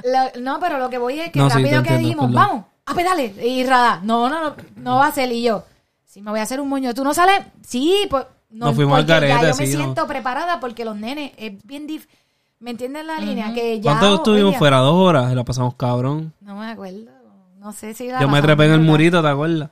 [0.03, 2.65] lo- no, pero lo que voy es que No, sí, te rápido que dijimos, perdón.
[2.85, 3.43] Vamos, a pedales.
[3.43, 5.31] Y Rada, no, no, no, no va a ser.
[5.31, 5.63] Y yo,
[6.05, 7.41] si me voy a hacer un moño, ¿tú no sales?
[7.65, 8.25] Sí, pues.
[8.49, 9.79] No, Nos fuimos al porque ya yo me sí, no.
[9.79, 12.05] siento preparada porque los nenes es bien dif...
[12.59, 13.51] ¿Me entiendes la línea?
[13.53, 13.97] Que ya.
[13.97, 14.77] ¿Cuánto estuvimos fuera?
[14.77, 16.31] Dos horas la pasamos cabrón.
[16.39, 17.11] No me acuerdo.
[17.57, 18.09] No sé si.
[18.09, 19.69] la Yo me trepé en el murito, ¿te acuerdas?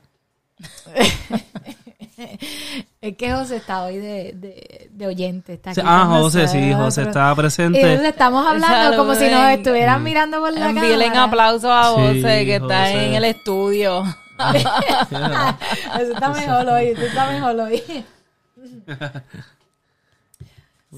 [3.00, 5.54] Es que José está hoy de, de, de oyente.
[5.54, 6.72] Está aquí Ah, José, sí.
[6.72, 8.08] José estaba Y entonces presente.
[8.08, 11.24] estamos hablando como si nos estuvieran mirando por la Envíenle cámara.
[11.24, 13.06] aplauso a Sí, José, que está José.
[13.06, 14.04] en el estudio.
[16.00, 17.82] Eso está mejor hoy, eso está mejor hoy.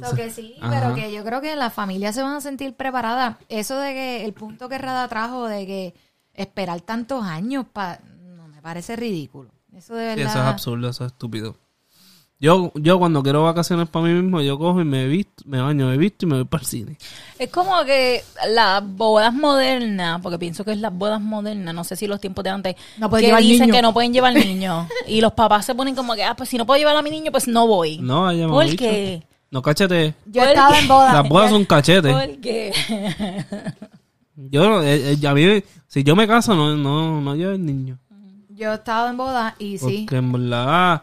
[0.00, 0.70] So que sí, Ajá.
[0.80, 3.36] pero que yo creo que las familias se van a sentir preparadas.
[3.48, 5.94] Eso de que el punto que Rada trajo de que
[6.34, 7.98] esperar tantos años pa,
[8.36, 9.50] no me parece ridículo.
[9.76, 10.32] Eso de Sí, verdad.
[10.32, 11.56] eso es absurdo, eso es estúpido.
[12.40, 15.86] Yo, yo cuando quiero vacaciones para mí mismo, yo cojo y me visto, me baño,
[15.88, 16.98] me visto y me voy para el cine.
[17.38, 21.96] Es como que las bodas modernas, porque pienso que es las bodas modernas, no sé
[21.96, 24.86] si los tiempos de antes, No que llevar dicen que no pueden llevar niños.
[25.08, 27.10] y los papás se ponen como que, ah, pues si no puedo llevar a mi
[27.10, 27.98] niño, pues no voy.
[27.98, 28.76] No, allá me ¿Por dicho.
[28.78, 29.22] qué?
[29.50, 30.14] No cachete.
[30.26, 30.78] Yo he ¿Por estado qué?
[30.80, 31.12] en boda.
[31.14, 32.12] Las bodas son cachetes.
[32.12, 32.72] ¿Por qué?
[34.36, 37.98] Yo, eh, eh, a mí, si yo me caso, no, no, no llevo el niño.
[38.54, 40.04] Yo he estado en boda y sí.
[40.06, 41.02] Porque en verdad,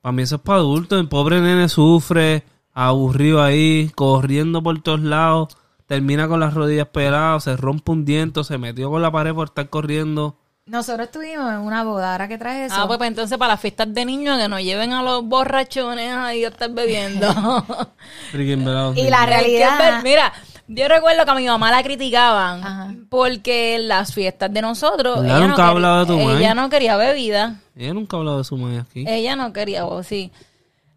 [0.00, 1.00] para mí eso es para adultos.
[1.00, 5.56] El pobre nene sufre, aburrido ahí, corriendo por todos lados.
[5.86, 9.48] Termina con las rodillas peladas, se rompe un diente, se metió con la pared por
[9.48, 10.36] estar corriendo.
[10.66, 12.82] Nosotros estuvimos en una boda, ahora que traes eso.
[12.82, 16.10] Ah, pues, pues entonces para las fiestas de niños que nos lleven a los borrachones
[16.10, 17.26] ahí a estar bebiendo.
[18.32, 18.54] Y la
[18.92, 20.00] Es que es realidad.
[20.02, 20.32] mira,
[20.68, 22.94] yo recuerdo que a mi mamá la criticaban Ajá.
[23.10, 26.32] porque en las fiestas de nosotros ella, no, Nunca ha quería, hablado de tu ella
[26.32, 26.54] madre.
[26.54, 27.60] no quería bebida.
[27.76, 29.04] Ella nunca ha hablado de su madre aquí.
[29.06, 30.30] Ella no quería, o sí.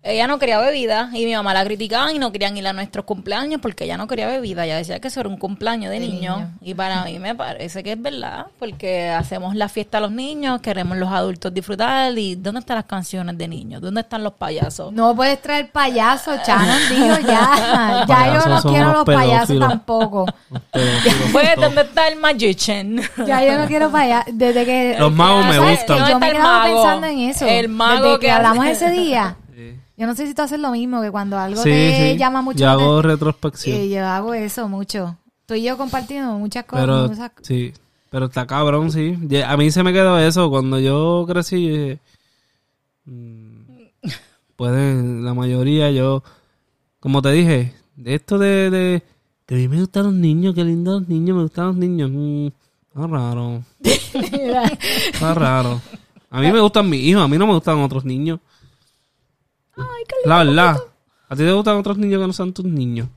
[0.08, 3.06] Ella no quería bebida y mi mamá la criticaban y no querían ir a nuestros
[3.06, 4.66] cumpleaños porque ella no quería bebida.
[4.66, 6.38] Ella decía que eso era un cumpleaños de, De niño.
[6.38, 6.52] niño.
[6.62, 10.62] Y para mí me parece que es verdad porque hacemos la fiesta a los niños,
[10.62, 12.18] queremos los adultos disfrutar.
[12.18, 13.82] ¿Y dónde están las canciones de niños?
[13.82, 14.92] ¿Dónde están los payasos?
[14.94, 18.06] No puedes traer payasos, Shannon dijo ya.
[18.08, 19.70] Ya yo no quiero los payasos pedófilos.
[19.70, 20.26] tampoco.
[21.32, 23.02] Pues, ¿dónde está el magician?
[23.26, 24.34] Ya yo no quiero payasos.
[24.38, 24.96] Desde que.
[25.00, 25.98] Los magos me gustan.
[25.98, 26.82] Yo ¿Dónde me está el quedaba mago?
[26.84, 27.46] pensando en eso.
[27.46, 29.36] El mago Desde que, que hablamos ese día.
[29.98, 32.18] Yo no sé si tú haces lo mismo, que cuando algo Sí, te sí.
[32.20, 32.60] llama mucho.
[32.60, 33.76] Yo hago retrospección.
[33.78, 35.18] Eh, yo hago eso mucho.
[35.48, 36.86] Tú y yo compartiendo muchas cosas.
[36.86, 37.74] Pero, muchas- sí.
[38.12, 39.18] Pero está cabrón, sí.
[39.46, 40.50] A mí se me quedó eso.
[40.50, 41.98] Cuando yo crecí,
[43.06, 43.62] mm,
[44.56, 46.24] pueden, la mayoría, yo,
[47.00, 47.74] como te dije,
[48.06, 49.04] esto de, de
[49.46, 52.12] que a mí me gustan los niños, qué lindos los niños, me gustan los niños.
[52.14, 52.48] Mm,
[52.92, 55.82] está raro, está raro.
[56.30, 58.40] A mí me gustan mis hijos, a mí no me gustan otros niños.
[60.26, 60.78] La verdad.
[61.30, 63.08] ¿A ti te gustan otros niños que no sean tus niños?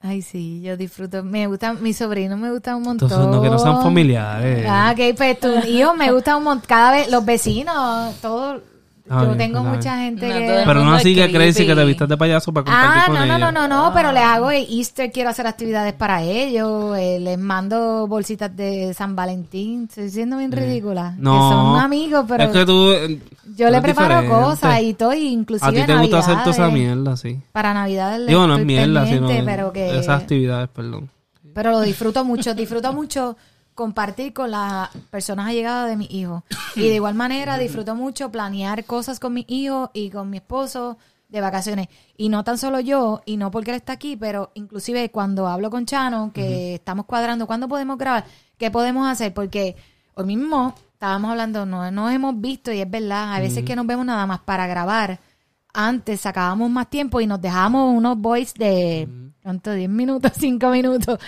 [0.00, 1.22] Ay, sí, yo disfruto.
[1.22, 3.10] Me gustan, mis sobrinos me gustan un montón.
[3.10, 4.66] Entonces, no que no sean familiares.
[4.68, 6.66] Ah, ok, pues tus hijos me gustan un montón.
[6.68, 8.60] Cada vez, los vecinos, todo.
[9.08, 10.62] Ah, yo tengo pues, mucha gente No, que.
[10.64, 13.26] Pero no así que crazy que te vistas de payaso para compartir Ah, con no,
[13.26, 17.18] no, no, no, no, pero les hago el Easter, quiero hacer actividades para ellos, eh,
[17.20, 21.14] les mando bolsitas de San Valentín, estoy siendo bien ridícula.
[21.18, 21.32] No.
[21.34, 22.92] Que son amigos, pero Es que tú...
[22.92, 23.20] eh,
[23.56, 24.42] yo le preparo diferente.
[24.44, 27.38] cosas y todo, inclusive A ti te gusta hacer toda esa mierda, sí.
[27.52, 31.10] Para Navidad les Digo, no es mierda, sino pero que esas actividades, perdón.
[31.52, 33.36] pero lo disfruto mucho, disfruto mucho
[33.74, 36.42] compartir con las personas allegadas de mis hijos.
[36.76, 40.98] Y de igual manera disfruto mucho planear cosas con mis hijos y con mi esposo
[41.28, 41.88] de vacaciones.
[42.16, 45.70] Y no tan solo yo, y no porque él está aquí, pero inclusive cuando hablo
[45.70, 48.24] con Chano, que estamos cuadrando, ¿cuándo podemos grabar?
[48.58, 49.32] ¿Qué podemos hacer?
[49.32, 49.76] Porque
[50.14, 53.86] hoy mismo estábamos hablando, no nos hemos visto y es verdad, a veces que nos
[53.86, 55.20] vemos nada más para grabar.
[55.72, 59.08] Antes sacábamos más tiempo y nos dejábamos unos voice de,
[59.44, 59.72] ¿cuánto?
[59.72, 61.18] 10 minutos, 5 minutos.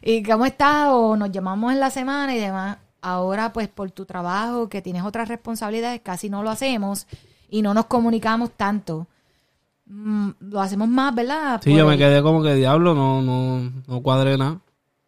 [0.00, 0.90] ¿Y cómo estás?
[0.90, 2.76] O nos llamamos en la semana y demás.
[3.00, 7.08] Ahora, pues, por tu trabajo, que tienes otras responsabilidades, casi no lo hacemos
[7.50, 9.08] y no nos comunicamos tanto.
[9.86, 11.60] Mm, lo hacemos más, ¿verdad?
[11.64, 14.58] Sí, Por yo me el- quedé como que diablo, no, no, no cuadré nada.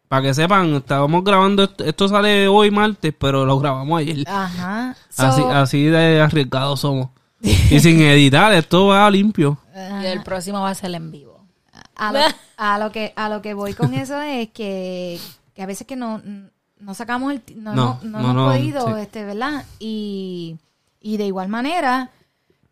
[0.09, 4.23] Para que sepan, estábamos grabando, esto, esto sale hoy martes, pero lo grabamos ayer.
[4.27, 4.95] Ajá.
[5.09, 7.09] So, Así, así de arriesgados somos.
[7.41, 9.57] Y sin editar, esto va limpio.
[10.01, 11.34] Y el próximo va a ser en vivo.
[11.95, 12.19] A, lo,
[12.57, 15.19] a lo que a lo que voy con eso es que,
[15.53, 16.21] que a veces que no,
[16.79, 19.01] no sacamos el ti- no, No, hemos- no, no, hemos no, podido sí.
[19.01, 20.57] este verdad y,
[21.01, 22.09] y de igual manera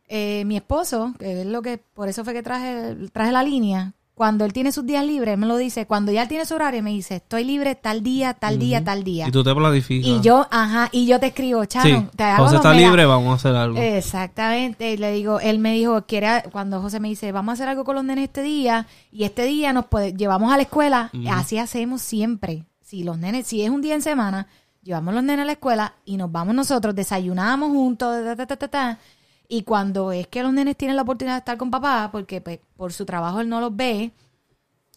[0.07, 3.93] eh, mi esposo que es lo que por eso fue que traje traje la línea
[4.15, 6.84] cuando él tiene sus días libres, me lo dice, cuando ya él tiene su horario,
[6.84, 9.28] me dice, estoy libre tal día, tal día, tal día.
[9.28, 10.08] Y tú te planificas.
[10.08, 13.06] Y yo, ajá, y yo te escribo, Chano, Sí, te hago José está mega- libre,
[13.06, 13.80] vamos a hacer algo.
[13.80, 17.67] Exactamente, y le digo, él me dijo, quiere, cuando José me dice, vamos a hacer
[17.69, 21.10] algo con los nenes este día, y este día nos puede, llevamos a la escuela,
[21.32, 22.65] así hacemos siempre.
[22.82, 24.45] Si los nenes, si es un día en semana,
[24.84, 28.56] llevamos los nenes a la escuela y nos vamos nosotros, desayunamos juntos, ta, ta, ta,
[28.58, 28.99] ta, ta,
[29.47, 32.60] y cuando es que los nenes tienen la oportunidad de estar con papá, porque pues,
[32.75, 34.12] por su trabajo él no los ve,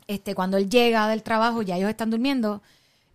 [0.06, 2.62] este, cuando él llega del trabajo, ya ellos están durmiendo,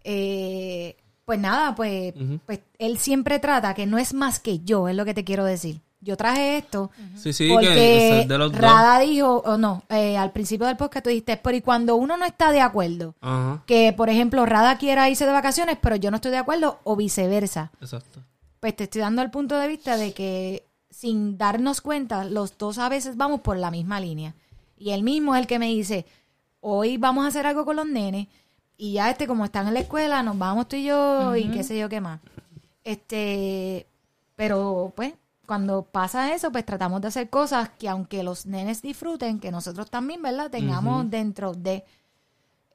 [0.03, 2.13] eh, pues nada, pues,
[2.45, 5.45] pues él siempre trata que no es más que yo, es lo que te quiero
[5.45, 5.81] decir.
[6.03, 8.59] Yo traje esto sí, sí, que porque es de los dos.
[8.59, 12.17] Rada dijo, o no, eh, al principio del podcast tú dijiste, pero y cuando uno
[12.17, 13.13] no está de acuerdo,
[13.67, 16.95] que por ejemplo Rada quiera irse de vacaciones, pero yo no estoy de acuerdo, o
[16.95, 17.71] viceversa.
[17.79, 18.19] exacto.
[18.59, 22.77] Pues te estoy dando el punto de vista de que sin darnos cuenta, los dos
[22.77, 24.35] a veces vamos por la misma línea.
[24.77, 26.05] Y él mismo es el que me dice,
[26.59, 28.27] hoy vamos a hacer algo con los nenes,
[28.77, 31.63] y ya este, como están en la escuela, nos vamos tú y yo, y qué
[31.63, 32.19] sé yo qué más.
[32.83, 33.85] Este,
[34.35, 35.13] pero pues,
[35.45, 39.89] cuando pasa eso, pues tratamos de hacer cosas que aunque los nenes disfruten, que nosotros
[39.89, 40.49] también, ¿verdad?
[40.49, 41.83] Tengamos dentro de...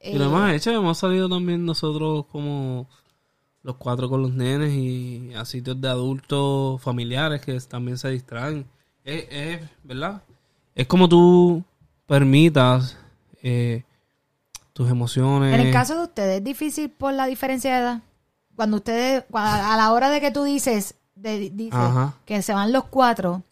[0.00, 2.88] y lo eh, hemos hecho, hemos salido también nosotros como
[3.66, 8.64] los cuatro con los nenes y a sitios de adultos familiares que también se distraen.
[9.04, 10.22] Es, es ¿verdad?
[10.74, 11.64] Es como tú
[12.06, 12.96] permitas
[13.42, 13.82] eh,
[14.72, 15.52] tus emociones.
[15.52, 18.00] En el caso de ustedes, ¿es difícil por la diferencia de edad?
[18.54, 21.80] Cuando ustedes, a la hora de que tú dices, de- dices
[22.24, 23.42] que se van los cuatro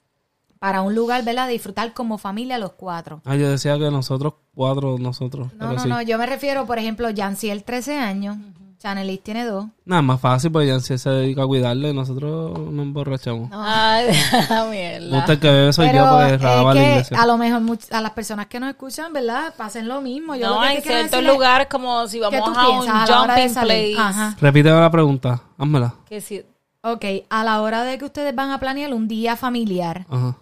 [0.61, 1.49] para un lugar, ¿verdad?
[1.49, 3.21] Disfrutar como familia los cuatro.
[3.25, 5.53] Ah, yo decía que nosotros cuatro, nosotros.
[5.59, 5.89] No, no, sí.
[5.89, 8.37] no, yo me refiero, por ejemplo, Janciel 13 años,
[8.79, 9.67] Chanelis tiene dos.
[9.85, 13.49] Nada, más fácil, pues ya se dedica a cuidarle y nosotros nos emborrachamos.
[13.53, 14.09] Ay,
[14.71, 15.17] mierda.
[15.17, 17.23] gusta el que bebe soy Pero yo, pues es la que iglesia.
[17.23, 19.55] a lo mejor much- a las personas que nos escuchan, ¿verdad?
[19.57, 20.35] Pasen lo mismo.
[20.37, 22.81] Yo lo No, que te en quiero ciertos lugares como si ¿qué vamos a un
[22.85, 23.95] piensas a la hora de jumping salir?
[23.97, 24.09] place.
[24.09, 24.37] Ajá.
[24.41, 25.95] Repite la pregunta, házmela.
[26.07, 26.43] Que si,
[26.83, 30.37] Ok, a la hora de que ustedes van a planear un día familiar, Ajá.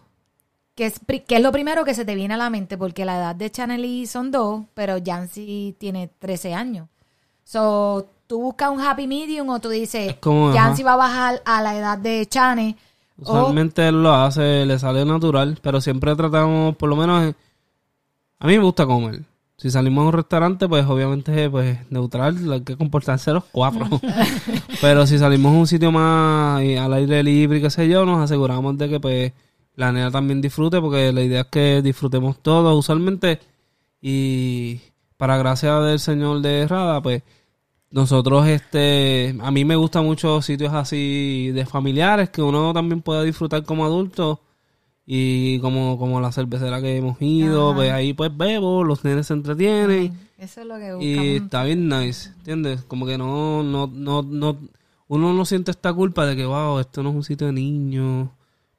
[0.75, 2.79] ¿Qué es, pri- qué es lo primero que se te viene a la mente?
[2.79, 6.89] Porque la edad de Chanel son dos, pero Jancy tiene 13 años.
[7.45, 10.59] So, ¿tú buscas un happy medium o tú dices, Es como, ajá.
[10.59, 12.79] Jancy va a bajar a la edad de Chane?
[13.19, 17.35] O, Usualmente él lo hace, le sale natural, pero siempre tratamos, por lo menos, eh,
[18.39, 19.21] a mí me gusta comer.
[19.59, 23.87] Si salimos a un restaurante, pues obviamente, pues neutral, hay que comportarse los cuatro.
[24.81, 28.07] pero si salimos a un sitio más eh, al aire libre y qué sé yo,
[28.07, 29.35] nos aseguramos de que, pues,
[29.77, 33.41] la nena también disfrute, porque la idea es que disfrutemos todos, usualmente.
[34.01, 34.81] Y
[35.19, 37.23] para gracia del señor de Rada, pues,
[37.93, 43.23] nosotros, este, a mí me gustan mucho sitios así de familiares que uno también pueda
[43.23, 44.41] disfrutar como adulto
[45.05, 47.77] y como, como la cervecera que hemos ido, Ajá.
[47.77, 51.43] pues ahí pues bebo, los nenes se entretienen Eso es lo que y buscamos.
[51.45, 52.83] está bien nice, ¿entiendes?
[52.85, 54.59] Como que no, no, no, no,
[55.09, 58.29] uno no siente esta culpa de que, wow, esto no es un sitio de niños,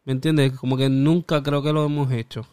[0.05, 0.53] ¿me entiendes?
[0.53, 2.47] Como que nunca creo que lo hemos hecho.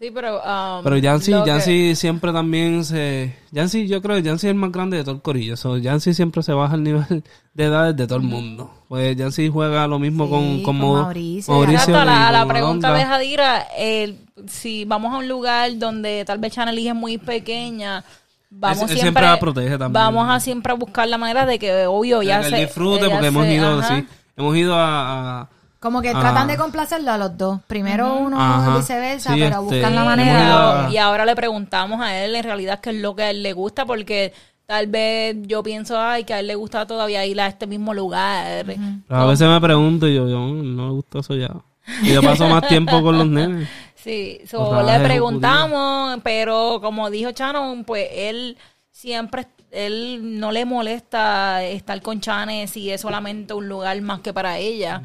[0.00, 0.38] Sí, pero...
[0.38, 3.36] um, Pero Yancy, que- Yancy siempre también se...
[3.52, 5.56] Yancy, yo creo que Yancy es el más grande de todo el corillo.
[5.56, 7.22] So, Yancy siempre se baja el nivel
[7.54, 8.72] de edades de todo el mundo.
[8.88, 11.64] Pues Yancy juega lo mismo Sí, con, con con Mo- Mauricio.
[11.64, 16.24] Exacto, a la, a la pregunta de Jadira, el- si vamos a un lugar donde
[16.24, 18.02] tal vez Chanel es muy pequeña,
[18.48, 19.92] vamos Él- él siempre, siempre la protege también.
[19.92, 22.60] vamos a siempre buscar la manera de que, obvio, ya que él se...
[22.60, 23.96] disfrute porque hemos ido, ajá.
[23.98, 25.40] sí, hemos ido a...
[25.42, 25.48] a-
[25.80, 26.20] Como que Ah.
[26.20, 27.60] tratan de complacerlo a los dos.
[27.66, 28.74] Primero uno Ajá.
[28.74, 30.88] y viceversa, Sí, pero este, buscan la manera.
[30.92, 33.52] y ahora le preguntamos a él en realidad qué es lo que a él le
[33.54, 34.32] gusta, porque
[34.66, 37.94] tal vez yo pienso, ay, que a él le gusta todavía ir a este mismo
[37.94, 38.64] lugar.
[39.08, 41.50] a veces me pregunto y yo, yo no me gusta eso ya.
[42.02, 43.68] Y yo paso más tiempo con los nenes.
[44.02, 48.56] Sí, so, le preguntamos, pero como dijo Chano, pues él
[48.90, 54.32] siempre, él no le molesta estar con Chane si es solamente un lugar más que
[54.32, 55.02] para ella.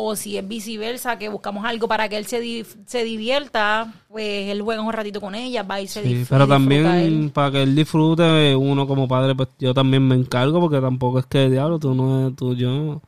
[0.00, 4.48] O si es viceversa, que buscamos algo para que él se, di- se divierta, pues
[4.48, 7.30] él juega un ratito con ella, va y se Sí, pero también él.
[7.34, 11.26] para que él disfrute, uno como padre, pues yo también me encargo porque tampoco es
[11.26, 13.02] que diablo, tú no tú yo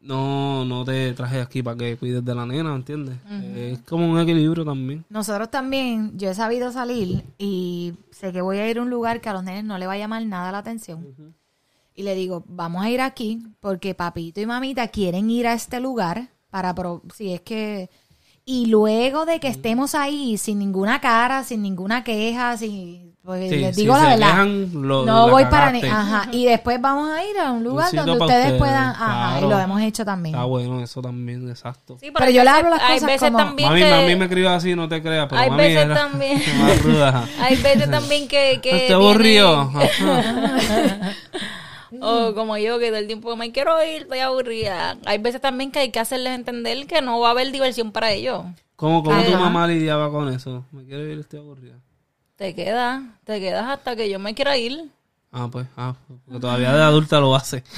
[0.00, 3.16] no no te traje aquí para que cuides de la nena, ¿entiendes?
[3.56, 5.04] Es como un equilibrio también.
[5.10, 9.20] Nosotros también, yo he sabido salir y sé que voy a ir a un lugar
[9.20, 11.04] que a los nenes no le va a llamar nada la atención.
[12.00, 15.80] Y le digo, vamos a ir aquí porque papito y mamita quieren ir a este
[15.80, 17.90] lugar para, pro- si es que...
[18.46, 23.56] Y luego de que estemos ahí sin ninguna cara, sin ninguna queja, sin pues Sí,
[23.56, 24.46] les si digo la verdad.
[24.72, 27.94] lo- no la voy para ni, ajá, y después vamos a ir a un lugar
[27.94, 29.46] donde ustedes, ustedes, puedan, ajá, claro.
[29.46, 30.34] y lo hemos hecho también.
[30.34, 31.98] Está bueno, eso también, exacto.
[32.00, 34.16] Sí, Pero yo le veces- hablo las hay cosas veces como- también Mami, que, mami
[34.16, 36.42] me crió así, no te creas, pero Hay mami veces era también-
[36.82, 37.28] ruda.
[37.42, 38.58] Hay veces también que...
[38.62, 39.70] que ¿Te aburrió?
[42.02, 44.96] O como yo, que del tiempo me quiero ir, estoy aburrida.
[45.06, 48.10] Hay veces también que hay que hacerles entender que no va a haber diversión para
[48.12, 48.44] ellos.
[48.76, 50.64] ¿Cómo, cómo tu mamá lidiaba con eso?
[50.72, 51.74] Me quiero ir, estoy aburrida.
[52.36, 54.88] Te quedas, te quedas hasta que yo me quiera ir.
[55.32, 55.94] Ah, pues, ah,
[56.24, 57.62] porque todavía de adulta lo hace.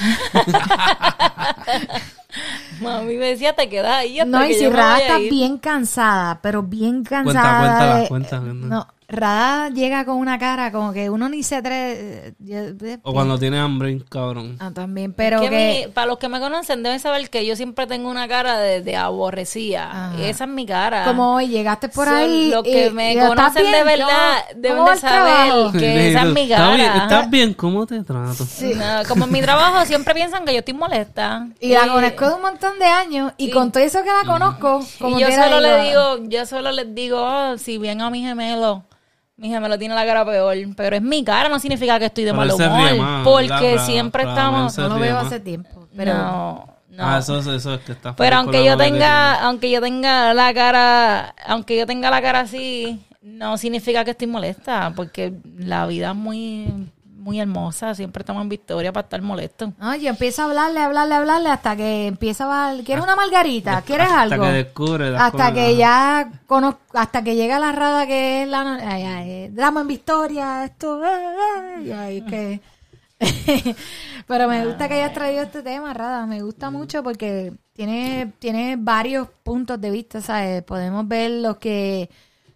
[2.81, 6.63] Mami me decía, te quedas ahí hasta No, y si Rada está bien cansada, pero
[6.63, 7.59] bien Cuenta, cansada.
[7.61, 8.41] cuéntala, de- cuenta.
[8.41, 12.35] No, Rada llega con una cara como que uno ni se atreve.
[12.39, 14.57] yo- O cuando tiene hambre, cabrón.
[14.59, 15.85] Ah, también, pero Que que.
[15.87, 18.81] mi- para los que me conocen deben saber que yo siempre tengo una cara de,
[18.81, 19.91] de aborrecida.
[20.13, 20.23] Ajá.
[20.23, 21.05] Esa es mi cara.
[21.05, 22.51] Como hoy llegaste por Son ahí.
[22.51, 24.09] los que y- me y ¿estás conocen de verdad
[24.51, 26.75] ¿Cómo- deben de saber que esa es mi ¿Está cara.
[26.77, 26.93] bien?
[26.93, 27.55] ¿Estás bien?
[27.55, 28.45] ¿Cómo te trato?
[28.77, 31.49] No, como en mi trabajo siempre piensan que yo estoy molesta.
[31.61, 33.33] Y la conozco de un montón de años.
[33.37, 36.47] Y y- con todo eso que la conozco, como y yo solo le digo, yo
[36.47, 38.85] solo les digo, oh, si bien a mi gemelo,
[39.43, 42.33] mi gemelo tiene la cara peor, pero es mi cara, no significa que estoy de
[42.33, 45.89] mal humor, porque siempre estamos, No lo veo hace tiempo.
[45.97, 46.15] Pero.
[46.15, 47.05] no, no.
[47.05, 51.35] Ah, eso, es que está Pero aunque yo que tenga, aunque yo tenga la cara,
[51.45, 56.17] aunque yo tenga la cara así, no significa que estoy molesta, porque la vida es
[56.17, 56.69] muy,
[57.23, 59.71] muy hermosa, siempre estamos en victoria para estar molestos.
[59.79, 62.75] No, yo empiezo a hablarle, hablarle, hablarle hasta que empieza a.
[62.83, 63.83] ¿Quieres una margarita?
[63.83, 64.45] ¿Quieres Hasta algo?
[64.45, 65.53] que descubre las hasta cosas.
[65.53, 69.89] que ya conozco, hasta que llega la rada que es la ay, ay, drama en
[69.89, 72.61] Victoria, esto, ay, ay, ay, que
[74.27, 78.77] pero me gusta que hayas traído este tema, Rada, me gusta mucho porque tiene, tiene
[78.79, 80.63] varios puntos de vista, ¿sabes?
[80.63, 82.11] Podemos ver los que,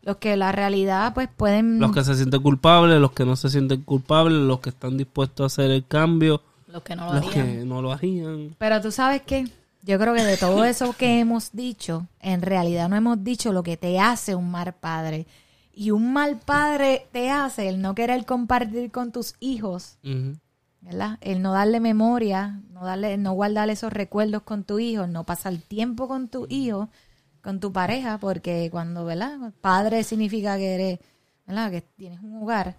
[0.07, 3.51] los que la realidad pues pueden Los que se sienten culpables, los que no se
[3.51, 7.27] sienten culpables, los que están dispuestos a hacer el cambio, Los que no lo los
[7.27, 7.47] harían.
[7.47, 8.55] que no lo harían.
[8.57, 9.49] Pero tú sabes qué,
[9.83, 13.65] yo creo que de todo eso que hemos dicho, en realidad no hemos dicho lo
[13.65, 15.27] que te hace un mal padre.
[15.75, 19.99] Y un mal padre te hace el no querer compartir con tus hijos.
[20.81, 21.19] ¿verdad?
[21.21, 25.57] El no darle memoria, no darle, no guardar esos recuerdos con tu hijo, no pasar
[25.57, 26.89] tiempo con tu hijo,
[27.47, 29.53] con tu pareja, porque cuando, ¿verdad?
[29.61, 30.99] Padre significa que eres,
[31.47, 31.70] ¿verdad?
[31.70, 32.76] Que tienes un hogar.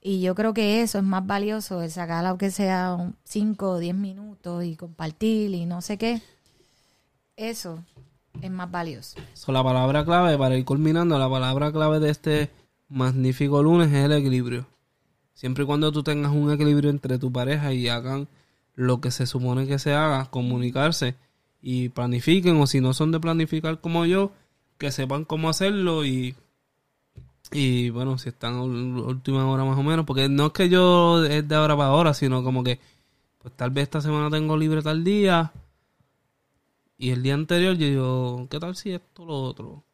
[0.00, 3.96] Y yo creo que eso es más valioso, el sacar aunque sea 5 o 10
[3.96, 6.22] minutos y compartir y no sé qué.
[7.34, 7.82] Eso
[8.40, 9.18] es más valioso.
[9.34, 12.50] So, la palabra clave, para ir culminando, la palabra clave de este
[12.88, 14.68] magnífico lunes es el equilibrio.
[15.34, 18.28] Siempre y cuando tú tengas un equilibrio entre tu pareja y hagan
[18.76, 21.16] lo que se supone que se haga, comunicarse
[21.60, 24.32] y planifiquen, o si no son de planificar como yo,
[24.78, 26.34] que sepan cómo hacerlo y,
[27.52, 31.46] y bueno, si están última hora más o menos, porque no es que yo es
[31.46, 32.78] de ahora para ahora, sino como que,
[33.38, 35.52] pues tal vez esta semana tengo libre tal día,
[36.96, 39.84] y el día anterior yo digo, ¿qué tal si esto lo otro?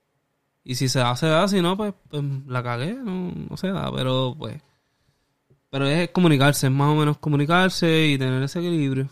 [0.64, 3.68] Y si se da, se da, si no, pues, pues la cagué, no, no se
[3.68, 4.60] da, pero pues...
[5.68, 9.08] Pero es comunicarse, es más o menos comunicarse y tener ese equilibrio.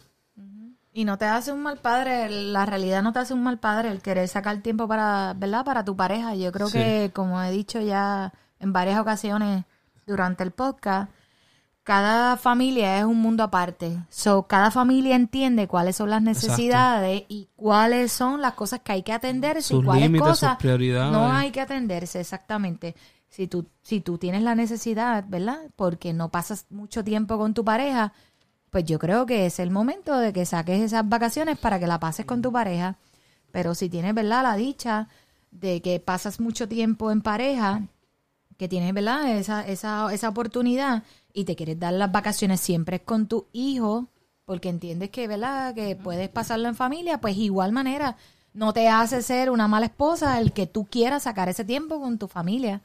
[0.95, 3.91] Y no te hace un mal padre, la realidad no te hace un mal padre
[3.91, 5.65] el querer sacar tiempo para, ¿verdad?
[5.65, 6.35] Para tu pareja.
[6.35, 6.79] Yo creo Sí.
[6.79, 9.65] que, como he dicho ya en varias ocasiones
[10.07, 11.11] durante el podcast,
[11.83, 13.99] cada familia es un mundo aparte.
[14.11, 19.03] So, cada familia entiende cuáles son las necesidades y cuáles son las cosas que hay
[19.03, 22.95] que atenderse y cuáles límites, cosas no hay que atenderse exactamente.
[23.29, 25.59] Si tú, si tú tienes la necesidad, ¿verdad?
[25.75, 28.13] Porque no pasas mucho tiempo con tu pareja,
[28.73, 32.01] pues yo creo que es el momento de que saques esas vacaciones para que la
[32.01, 32.97] pases con tu pareja.
[33.51, 34.43] Pero si tienes, ¿verdad?
[34.43, 35.09] La dicha
[35.51, 37.83] de que pasas mucho tiempo en pareja,
[38.57, 39.37] que tienes, ¿verdad?
[39.37, 41.03] Esa, esa, esa oportunidad
[41.35, 44.07] y te quieres dar las vacaciones siempre con tu hijo,
[44.47, 45.75] porque entiendes que, ¿verdad?
[45.75, 48.17] Que puedes pasarlo en familia, pues igual manera
[48.55, 52.17] no te hace ser una mala esposa el que tú quieras sacar ese tiempo con
[52.17, 52.81] tu familia.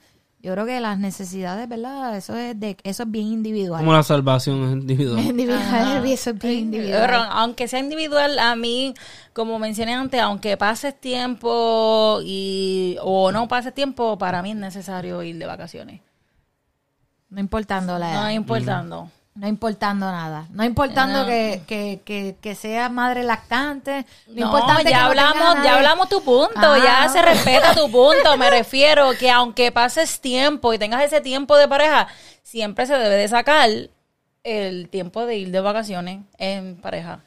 [0.48, 2.16] Yo creo que las necesidades, ¿verdad?
[2.16, 3.82] Eso es de eso es bien individual.
[3.82, 5.20] Como la salvación es individual.
[5.20, 7.28] Individual, eso es bien Pero individual.
[7.32, 8.94] aunque sea individual, a mí,
[9.34, 15.22] como mencioné antes, aunque pases tiempo y o no pases tiempo, para mí es necesario
[15.22, 16.00] ir de vacaciones.
[17.30, 18.24] No importando la edad.
[18.24, 19.12] No importando.
[19.38, 20.48] No importando nada.
[20.52, 21.26] No importando No.
[21.28, 24.06] que, que, que, que seas madre lactante.
[24.28, 27.14] No, No, ya hablamos, ya hablamos tu punto, Ah, ya no.
[27.14, 28.36] se respeta tu punto.
[28.38, 32.08] Me refiero que aunque pases tiempo y tengas ese tiempo de pareja,
[32.42, 33.70] siempre se debe de sacar
[34.44, 37.20] el tiempo de ir de vacaciones en pareja.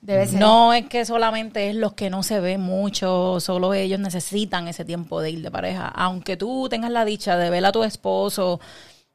[0.00, 0.40] Debe ser.
[0.40, 4.82] No es que solamente es los que no se ven mucho, solo ellos necesitan ese
[4.86, 5.88] tiempo de ir de pareja.
[5.88, 8.60] Aunque tú tengas la dicha de ver a tu esposo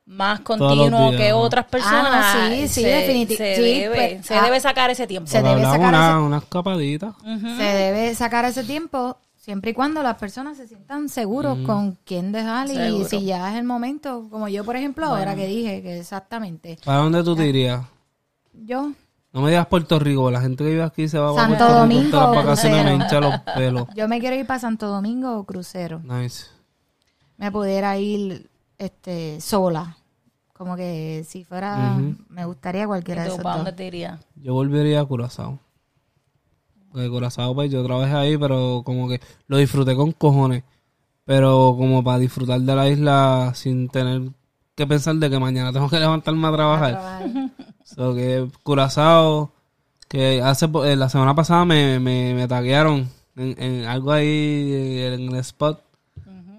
[0.05, 1.37] más continuo días, que ¿no?
[1.39, 4.89] otras personas, Ah, sí, sí, se, definiti- se sí, debe, pues, se ah, debe sacar
[4.91, 5.29] ese tiempo.
[5.29, 7.15] se debe sacar una, ese- una escapadita.
[7.23, 12.31] Se debe sacar ese tiempo siempre y cuando las personas se sientan seguros con quién
[12.31, 13.07] dejar y Seguro.
[13.09, 16.99] si ya es el momento, como yo por ejemplo ahora que dije que exactamente ¿Para
[16.99, 17.81] dónde tú te irías?
[18.53, 18.91] yo
[19.33, 21.67] No me digas Puerto Rico, la gente que vive aquí se va a Santo Puerto
[21.67, 23.03] Rico Domingo todas o las vacaciones me crucero.
[23.03, 23.87] hincha los pelos.
[23.95, 25.99] yo me quiero ir para Santo Domingo o crucero.
[26.03, 26.45] Nice.
[27.37, 29.97] Me pudiera ir este sola.
[30.53, 31.75] Como que si fuera
[32.29, 33.65] me gustaría ¿Y cualquiera de tú esos para dos.
[33.65, 34.19] dónde te irías?
[34.35, 35.59] Yo volvería a Curazao.
[36.91, 40.63] Porque Curazao, pues yo trabajé ahí, pero como que lo disfruté con cojones.
[41.25, 44.21] Pero como para disfrutar de la isla sin tener
[44.75, 46.99] que pensar de que mañana tengo que levantarme a trabajar.
[47.83, 49.51] So que Curazao,
[50.07, 54.71] que hace po- eh, la semana pasada me, me, me taguearon en, en algo ahí
[55.13, 55.81] en el spot.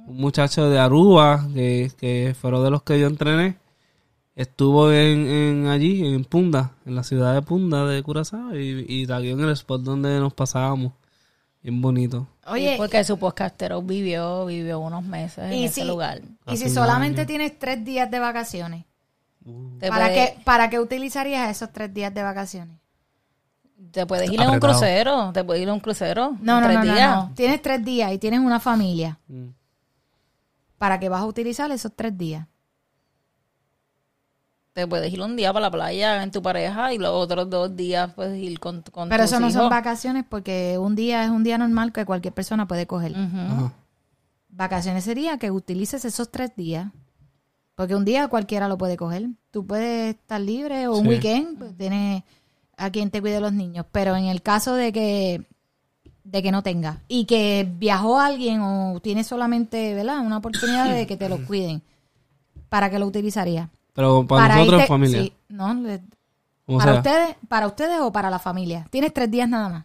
[0.07, 3.57] Un muchacho de Aruba, que, que fueron de los que yo entrené,
[4.35, 9.07] estuvo en, en allí, en Punda, en la ciudad de Punda de Curazao, y, y
[9.07, 10.93] tagueó en el spot donde nos pasábamos.
[11.63, 12.29] Bien bonito.
[12.47, 16.21] Oye, Sí, porque su podcastero vivió, vivió unos meses en y ese si, lugar.
[16.47, 17.27] y si solamente año.
[17.27, 18.85] tienes tres días de vacaciones,
[19.81, 22.77] Te, ¿para puedes, qué, ¿para qué utilizarías esos tres días de vacaciones?
[23.91, 26.37] te puedes ir en un crucero, te puedes ir en un crucero.
[26.41, 27.17] No, no, tres no, no, días.
[27.17, 27.33] no.
[27.35, 29.19] Tienes tres días y tienes una familia.
[29.29, 29.49] Mm.
[30.79, 32.47] ¿Para qué vas a utilizar esos tres días?
[34.73, 37.75] Te puedes ir un día para la playa en tu pareja y los otros dos
[37.75, 41.31] días puedes ir con, con Pero tus eso no son vacaciones porque un día es
[41.31, 43.15] un día normal que cualquier persona puede coger.
[44.51, 46.91] Vacaciones sería que utilices esos tres días.
[47.75, 49.29] Porque un día cualquiera lo puede coger.
[49.51, 51.09] Tú puedes estar libre o un Sí.
[51.09, 52.23] weekend, pues tienes
[52.79, 53.85] a quien te cuide los niños.
[53.93, 55.47] Pero en el caso de que
[56.31, 60.21] de que no tenga y que viajó alguien o tiene solamente, ¿verdad?
[60.21, 61.83] Una oportunidad de que te lo cuiden.
[62.69, 63.71] ¿Para qué lo utilizaría?
[63.95, 65.23] Pero para, nosotros en irte- familia.
[65.23, 66.03] sí, no, le-
[66.67, 66.95] para sea.
[66.97, 68.87] ustedes, para ustedes o para la familia.
[68.91, 69.85] Tienes tres días nada más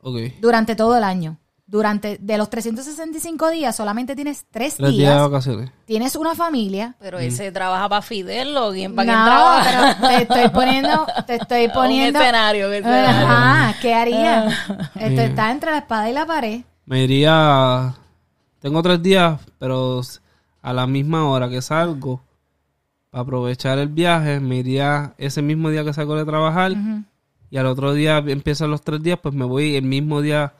[0.00, 0.16] Ok.
[0.40, 1.36] durante todo el año.
[1.68, 5.30] Durante de los 365 días solamente tienes tres, Tres días de días.
[5.30, 5.70] vacaciones.
[5.84, 6.94] Tienes una familia.
[7.00, 9.96] Pero ese trabaja para Fidel o quién No, para quién trabaja.
[10.00, 12.18] pero te estoy poniendo, te estoy poniendo.
[12.20, 13.26] Un escenario, un escenario.
[13.26, 14.46] Ajá, ¿qué haría?
[14.94, 16.60] Esto está entre la espada y la pared.
[16.84, 17.94] Me iría.
[18.60, 20.00] Tengo tres días, pero
[20.62, 22.22] a la misma hora que salgo,
[23.10, 26.72] para aprovechar el viaje, me iría ese mismo día que salgo de trabajar.
[27.50, 30.54] Y al otro día empiezan los tres días, pues me voy el mismo día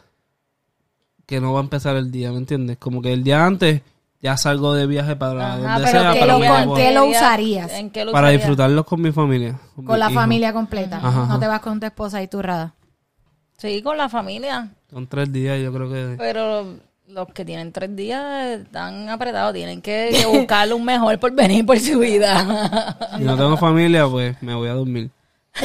[1.26, 2.78] que no va a empezar el día, ¿me entiendes?
[2.78, 3.82] Como que el día antes
[4.22, 7.04] ya salgo de viaje para Ajá, donde pero sea, ¿qué para, lo con- qué lo
[7.06, 7.72] usarías?
[7.72, 8.40] ¿En qué lo para usarías?
[8.42, 9.58] disfrutarlos con mi familia.
[9.74, 10.14] Con mi la hijo.
[10.20, 10.98] familia completa.
[11.02, 12.74] Ajá, No te vas con tu esposa y turrada.
[13.58, 14.68] Sí, con la familia.
[14.90, 16.14] Son tres días, yo creo que...
[16.18, 16.66] Pero
[17.08, 19.54] los que tienen tres días están apretados.
[19.54, 22.96] Tienen que que buscarle un mejor por venir por su vida.
[23.18, 25.10] Si no tengo familia, pues me voy a dormir.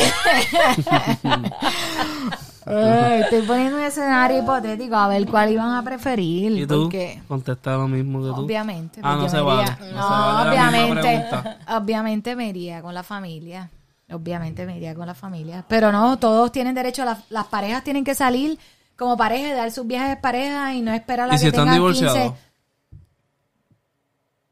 [2.66, 6.52] Ay, estoy poniendo un escenario hipotético a ver cuál iban a preferir.
[6.52, 6.84] ¿Y tú?
[6.84, 8.42] Porque Contesta lo mismo que tú.
[8.46, 9.02] obviamente.
[9.04, 9.72] Ah, no se vale.
[9.72, 11.26] No se vale obviamente.
[11.70, 13.70] Obviamente me iría con la familia.
[14.12, 15.64] Obviamente me iría con la familia.
[15.68, 18.60] Pero no, todos tienen derecho, a la- las parejas tienen que salir
[18.98, 21.48] como pareja dar sus viajes de pareja y no esperar a la ¿Y si que
[21.50, 22.18] están tengan divorciados?
[22.18, 22.36] 15.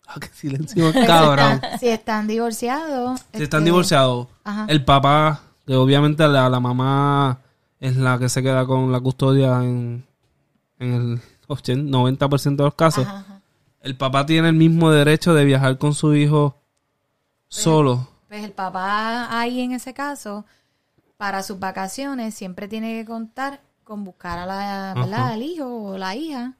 [0.07, 1.62] Ah, qué silencio, cabrón.
[1.80, 3.20] Si están divorciados.
[3.34, 4.66] Si están este, divorciados, Ajá.
[4.68, 7.38] el papá, que obviamente la, la mamá
[7.80, 10.06] es la que se queda con la custodia en,
[10.80, 13.42] en el 80, 90% de los casos, Ajá, ajá.
[13.82, 16.56] el papá tiene el mismo derecho de viajar con su hijo
[17.48, 18.08] solo.
[18.28, 20.46] Pues el papá ahí en ese caso,
[21.18, 26.16] para sus vacaciones, siempre tiene que contar con buscar a la, al hijo o la
[26.16, 26.54] hija,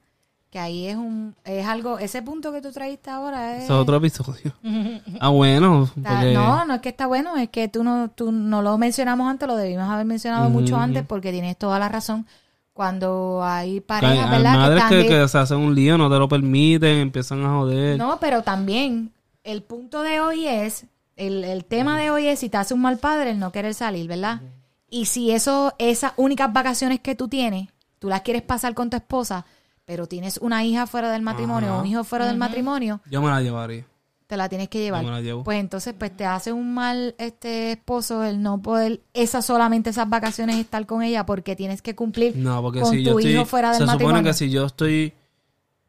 [0.50, 3.64] que ahí es un, es algo, ese punto que tú traíste ahora es...
[3.64, 4.52] Es otro episodio.
[5.20, 8.60] ah, bueno, porque no, no es que está bueno, es que tú no, tú no
[8.60, 12.26] lo mencionamos antes, lo debimos haber mencionado mucho antes porque tienes toda la razón.
[12.72, 14.54] Cuando hay parejas, hay ¿verdad?
[14.54, 17.98] madres que se hacen un lío, no te lo permiten, empiezan a joder.
[17.98, 19.12] No, pero también
[19.44, 20.86] el punto de hoy es,
[21.16, 23.74] el, el tema de hoy es si te hace un mal padre el no querer
[23.74, 24.40] salir, ¿verdad?
[24.88, 27.68] Y si eso, esas únicas vacaciones que tú tienes,
[28.00, 29.44] tú las quieres pasar con tu esposa,
[29.90, 31.80] pero tienes una hija fuera del matrimonio o Ajá.
[31.82, 33.84] un hijo fuera del matrimonio, Yo me la llevaría.
[34.28, 35.02] te la tienes que llevar.
[35.02, 35.42] Yo me la llevo.
[35.42, 40.08] Pues entonces, pues te hace un mal este esposo el no poder esas solamente esas
[40.08, 43.32] vacaciones estar con ella porque tienes que cumplir No, porque con si yo tu estoy,
[43.32, 44.18] hijo fuera del se matrimonio.
[44.18, 45.12] supone que si yo estoy,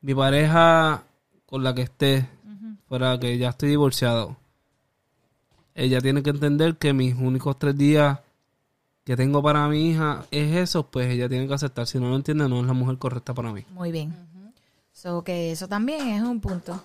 [0.02, 1.04] mi pareja
[1.46, 2.28] con la que esté,
[2.88, 4.36] fuera que ya estoy divorciado,
[5.76, 8.18] ella tiene que entender que mis únicos tres días
[9.04, 11.88] que tengo para mi hija es eso, pues ella tiene que aceptar.
[11.88, 13.64] Si no lo entiende, no es la mujer correcta para mí.
[13.74, 14.16] Muy bien.
[14.94, 16.80] So que eso también es un punto.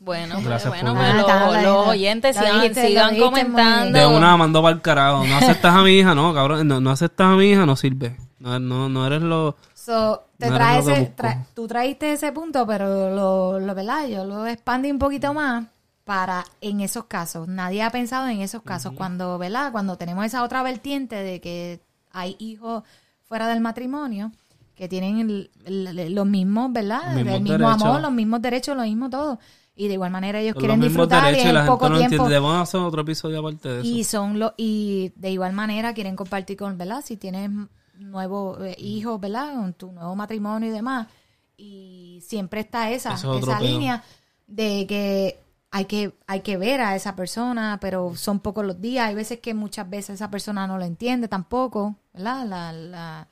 [0.00, 3.98] Bueno, Gracias bueno, por- pues Ah, los, los oyentes Lo sigan, dijiste, sigan comentando.
[3.98, 5.24] De una mandó para el carajo.
[5.24, 6.68] No aceptas a mi hija, no, cabrón.
[6.68, 8.16] No, no aceptas a mi hija, no sirve.
[8.38, 9.56] No, no, no eres lo...
[9.72, 13.58] So, te No era trae lo que ese, tra- tú traíste ese punto, pero lo,
[13.60, 14.06] lo, ¿verdad?
[14.08, 15.64] Yo lo expandí un poquito más
[16.04, 17.48] para en esos casos.
[17.48, 18.92] Nadie ha pensado en esos casos.
[18.92, 19.72] Cuando, ¿verdad?
[19.72, 21.80] Cuando tenemos esa otra vertiente de que
[22.12, 22.82] hay hijos
[23.22, 24.30] fuera del matrimonio
[24.74, 27.14] que tienen el- el- los mismos, ¿verdad?
[27.14, 27.82] Mismos el mismo derechos.
[27.82, 29.38] amor, los mismos derechos, lo mismo todo.
[29.76, 31.88] Y de igual manera ellos quieren los mismos disfrutar y y la en gente poco
[31.88, 32.48] no tiempo.
[32.48, 33.88] a hacer otro episodio aparte de eso.
[33.88, 37.02] Y son los y de igual manera quieren compartir con, ¿verdad?
[37.04, 37.50] Si tienes
[37.98, 39.54] nuevos eh, hijos, ¿verdad?
[39.54, 41.08] Con tu nuevo matrimonio y demás.
[41.56, 44.02] Y siempre está esa, es esa línea
[44.46, 45.40] de que
[45.76, 49.08] hay que hay que ver a esa persona, pero son pocos los días.
[49.08, 52.46] Hay veces que muchas veces esa persona no lo entiende tampoco, ¿verdad?
[52.46, 53.26] La, la,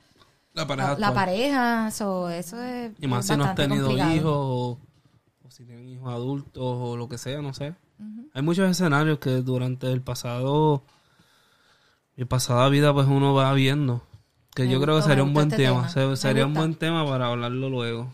[0.53, 4.15] la pareja la, pareja, so, eso es Y más es si no has tenido complicado.
[4.15, 4.77] hijos o,
[5.47, 7.75] o si tienen hijos adultos o lo que sea, no sé.
[8.33, 10.83] Hay muchos escenarios que durante el pasado,
[12.17, 14.01] mi pasada vida, pues uno va viendo.
[14.53, 15.87] Que Me yo creo que sería un buen este tema.
[16.17, 18.11] sería un buen tema para hablarlo luego.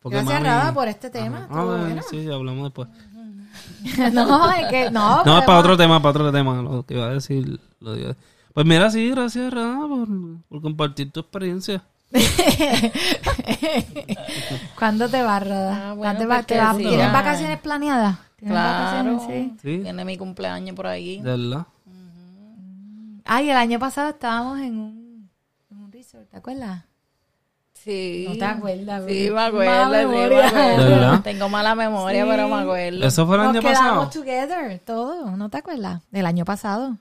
[0.00, 1.40] Porque Gracias, mami- Rada, por este tema.
[1.40, 2.02] Estuvo Ah, bueno.
[2.08, 2.88] Sí, hablamos después.
[4.12, 5.24] no, es que no.
[5.24, 6.60] No, es para otro tema, para otro tema.
[6.62, 8.14] Lo que iba a decir, lo digo.
[8.52, 10.08] Pues mira, sí, gracias, Rada, por,
[10.48, 11.82] por compartir tu experiencia.
[14.78, 15.90] ¿Cuándo te vas, Roda?
[15.90, 16.46] Ah, bueno, ¿Cuándo te vas?
[16.46, 16.76] ¿Te que vas?
[16.76, 16.82] sí.
[16.84, 18.18] ¿Tienes vacaciones planeadas?
[18.36, 18.78] ¿Tienes Claro.
[19.16, 19.22] vacaciones?
[19.26, 19.56] Sí.
[19.62, 21.20] Sí, Tiene mi cumpleaños por ahí.
[21.20, 21.66] de verdad.
[23.24, 25.30] Ay, el año pasado estábamos en un,
[25.70, 26.84] en un resort, ¿te acuerdas?
[27.84, 28.24] Sí.
[28.28, 29.84] No te acuerdas, Sí, me Mala acuerdo.
[29.84, 30.48] sí, me memoria.
[30.48, 30.84] acuerdo.
[30.84, 31.20] ¿De verdad?
[31.22, 32.30] Tengo mala memoria, Sí.
[32.30, 33.04] pero me acuerdo.
[33.06, 34.10] Eso fue el Nos año quedamos pasado.
[34.24, 36.00] together, todo, ¿no te acuerdas?
[36.12, 36.96] El año pasado.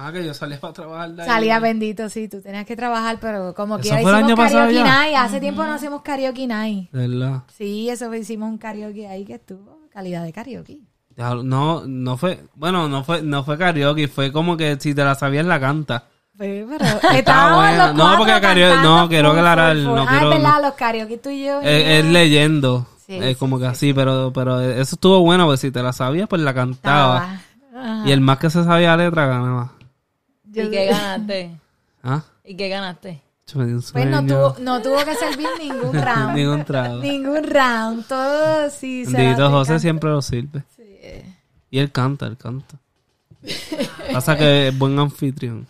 [0.00, 1.28] Ah, que yo salí para trabajar de ahí.
[1.28, 4.36] Salía bendito, sí, tú tenías que trabajar, pero como ¿Eso quiera fue el hicimos año
[4.36, 4.84] pasado karaoke ya?
[4.84, 5.14] night.
[5.16, 6.90] Hace tiempo no hacemos karaoke night.
[6.92, 7.42] De verdad.
[7.56, 10.78] Sí, eso fue- hicimos un karaoke ahí que estuvo, calidad de karaoke.
[11.16, 15.16] No, no fue, bueno, no fue, no fue karaoke, fue como que si te la
[15.16, 16.04] sabías la canta.
[16.38, 16.84] Pues, pero
[17.14, 17.86] estábamos buena.
[17.88, 21.28] los No, porque karaoke- no, quiero aclarar, no Ah, quiero- es verdad, los karaoke tú
[21.30, 21.60] y yo.
[21.60, 22.86] Es, es leyendo.
[23.04, 25.92] Sí, es sí, como que así, pero, pero eso estuvo bueno, pues si te la
[25.92, 27.40] sabías, pues la cantaba.
[28.04, 29.72] Y el más que se sabía la letra ganaba.
[30.46, 31.50] ¿Y qué ganaste?
[32.02, 32.22] ¿Ah?
[32.44, 33.22] ¿Y qué ganaste?
[33.52, 36.34] Pues no tuvo, no tuvo que servir ningún round.
[36.36, 36.96] Ningún trago.
[36.98, 38.06] Ningún round.
[38.06, 40.62] Todo sí se José siempre lo sirve.
[40.76, 40.84] Sí.
[41.70, 42.76] Y él canta, él canta.
[44.12, 45.66] Pasa que es buen anfitrión.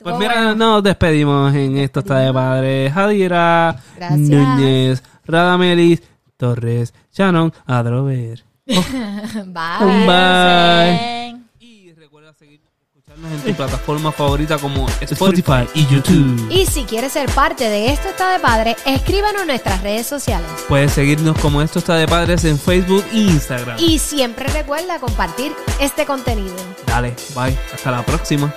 [0.00, 0.54] Pues Estuvo mira, bueno.
[0.54, 2.90] nos despedimos en Esto está de padre.
[2.90, 4.20] Jadira, Gracias.
[4.20, 6.02] Núñez, Radamelis,
[6.36, 8.44] Torres, Shannon, Adrover.
[8.66, 10.06] Bye.
[10.06, 11.36] Bye.
[11.58, 12.60] Y recuerda seguir
[12.94, 16.46] escucharnos en tu plataforma favorita como Spotify y YouTube.
[16.50, 20.48] Y si quieres ser parte de Esto está de padre, escríbanos en nuestras redes sociales.
[20.68, 23.76] Puedes seguirnos como Esto está de padres en Facebook e Instagram.
[23.80, 26.54] Y siempre recuerda compartir este contenido.
[26.86, 27.58] Dale, bye.
[27.74, 28.54] Hasta la próxima.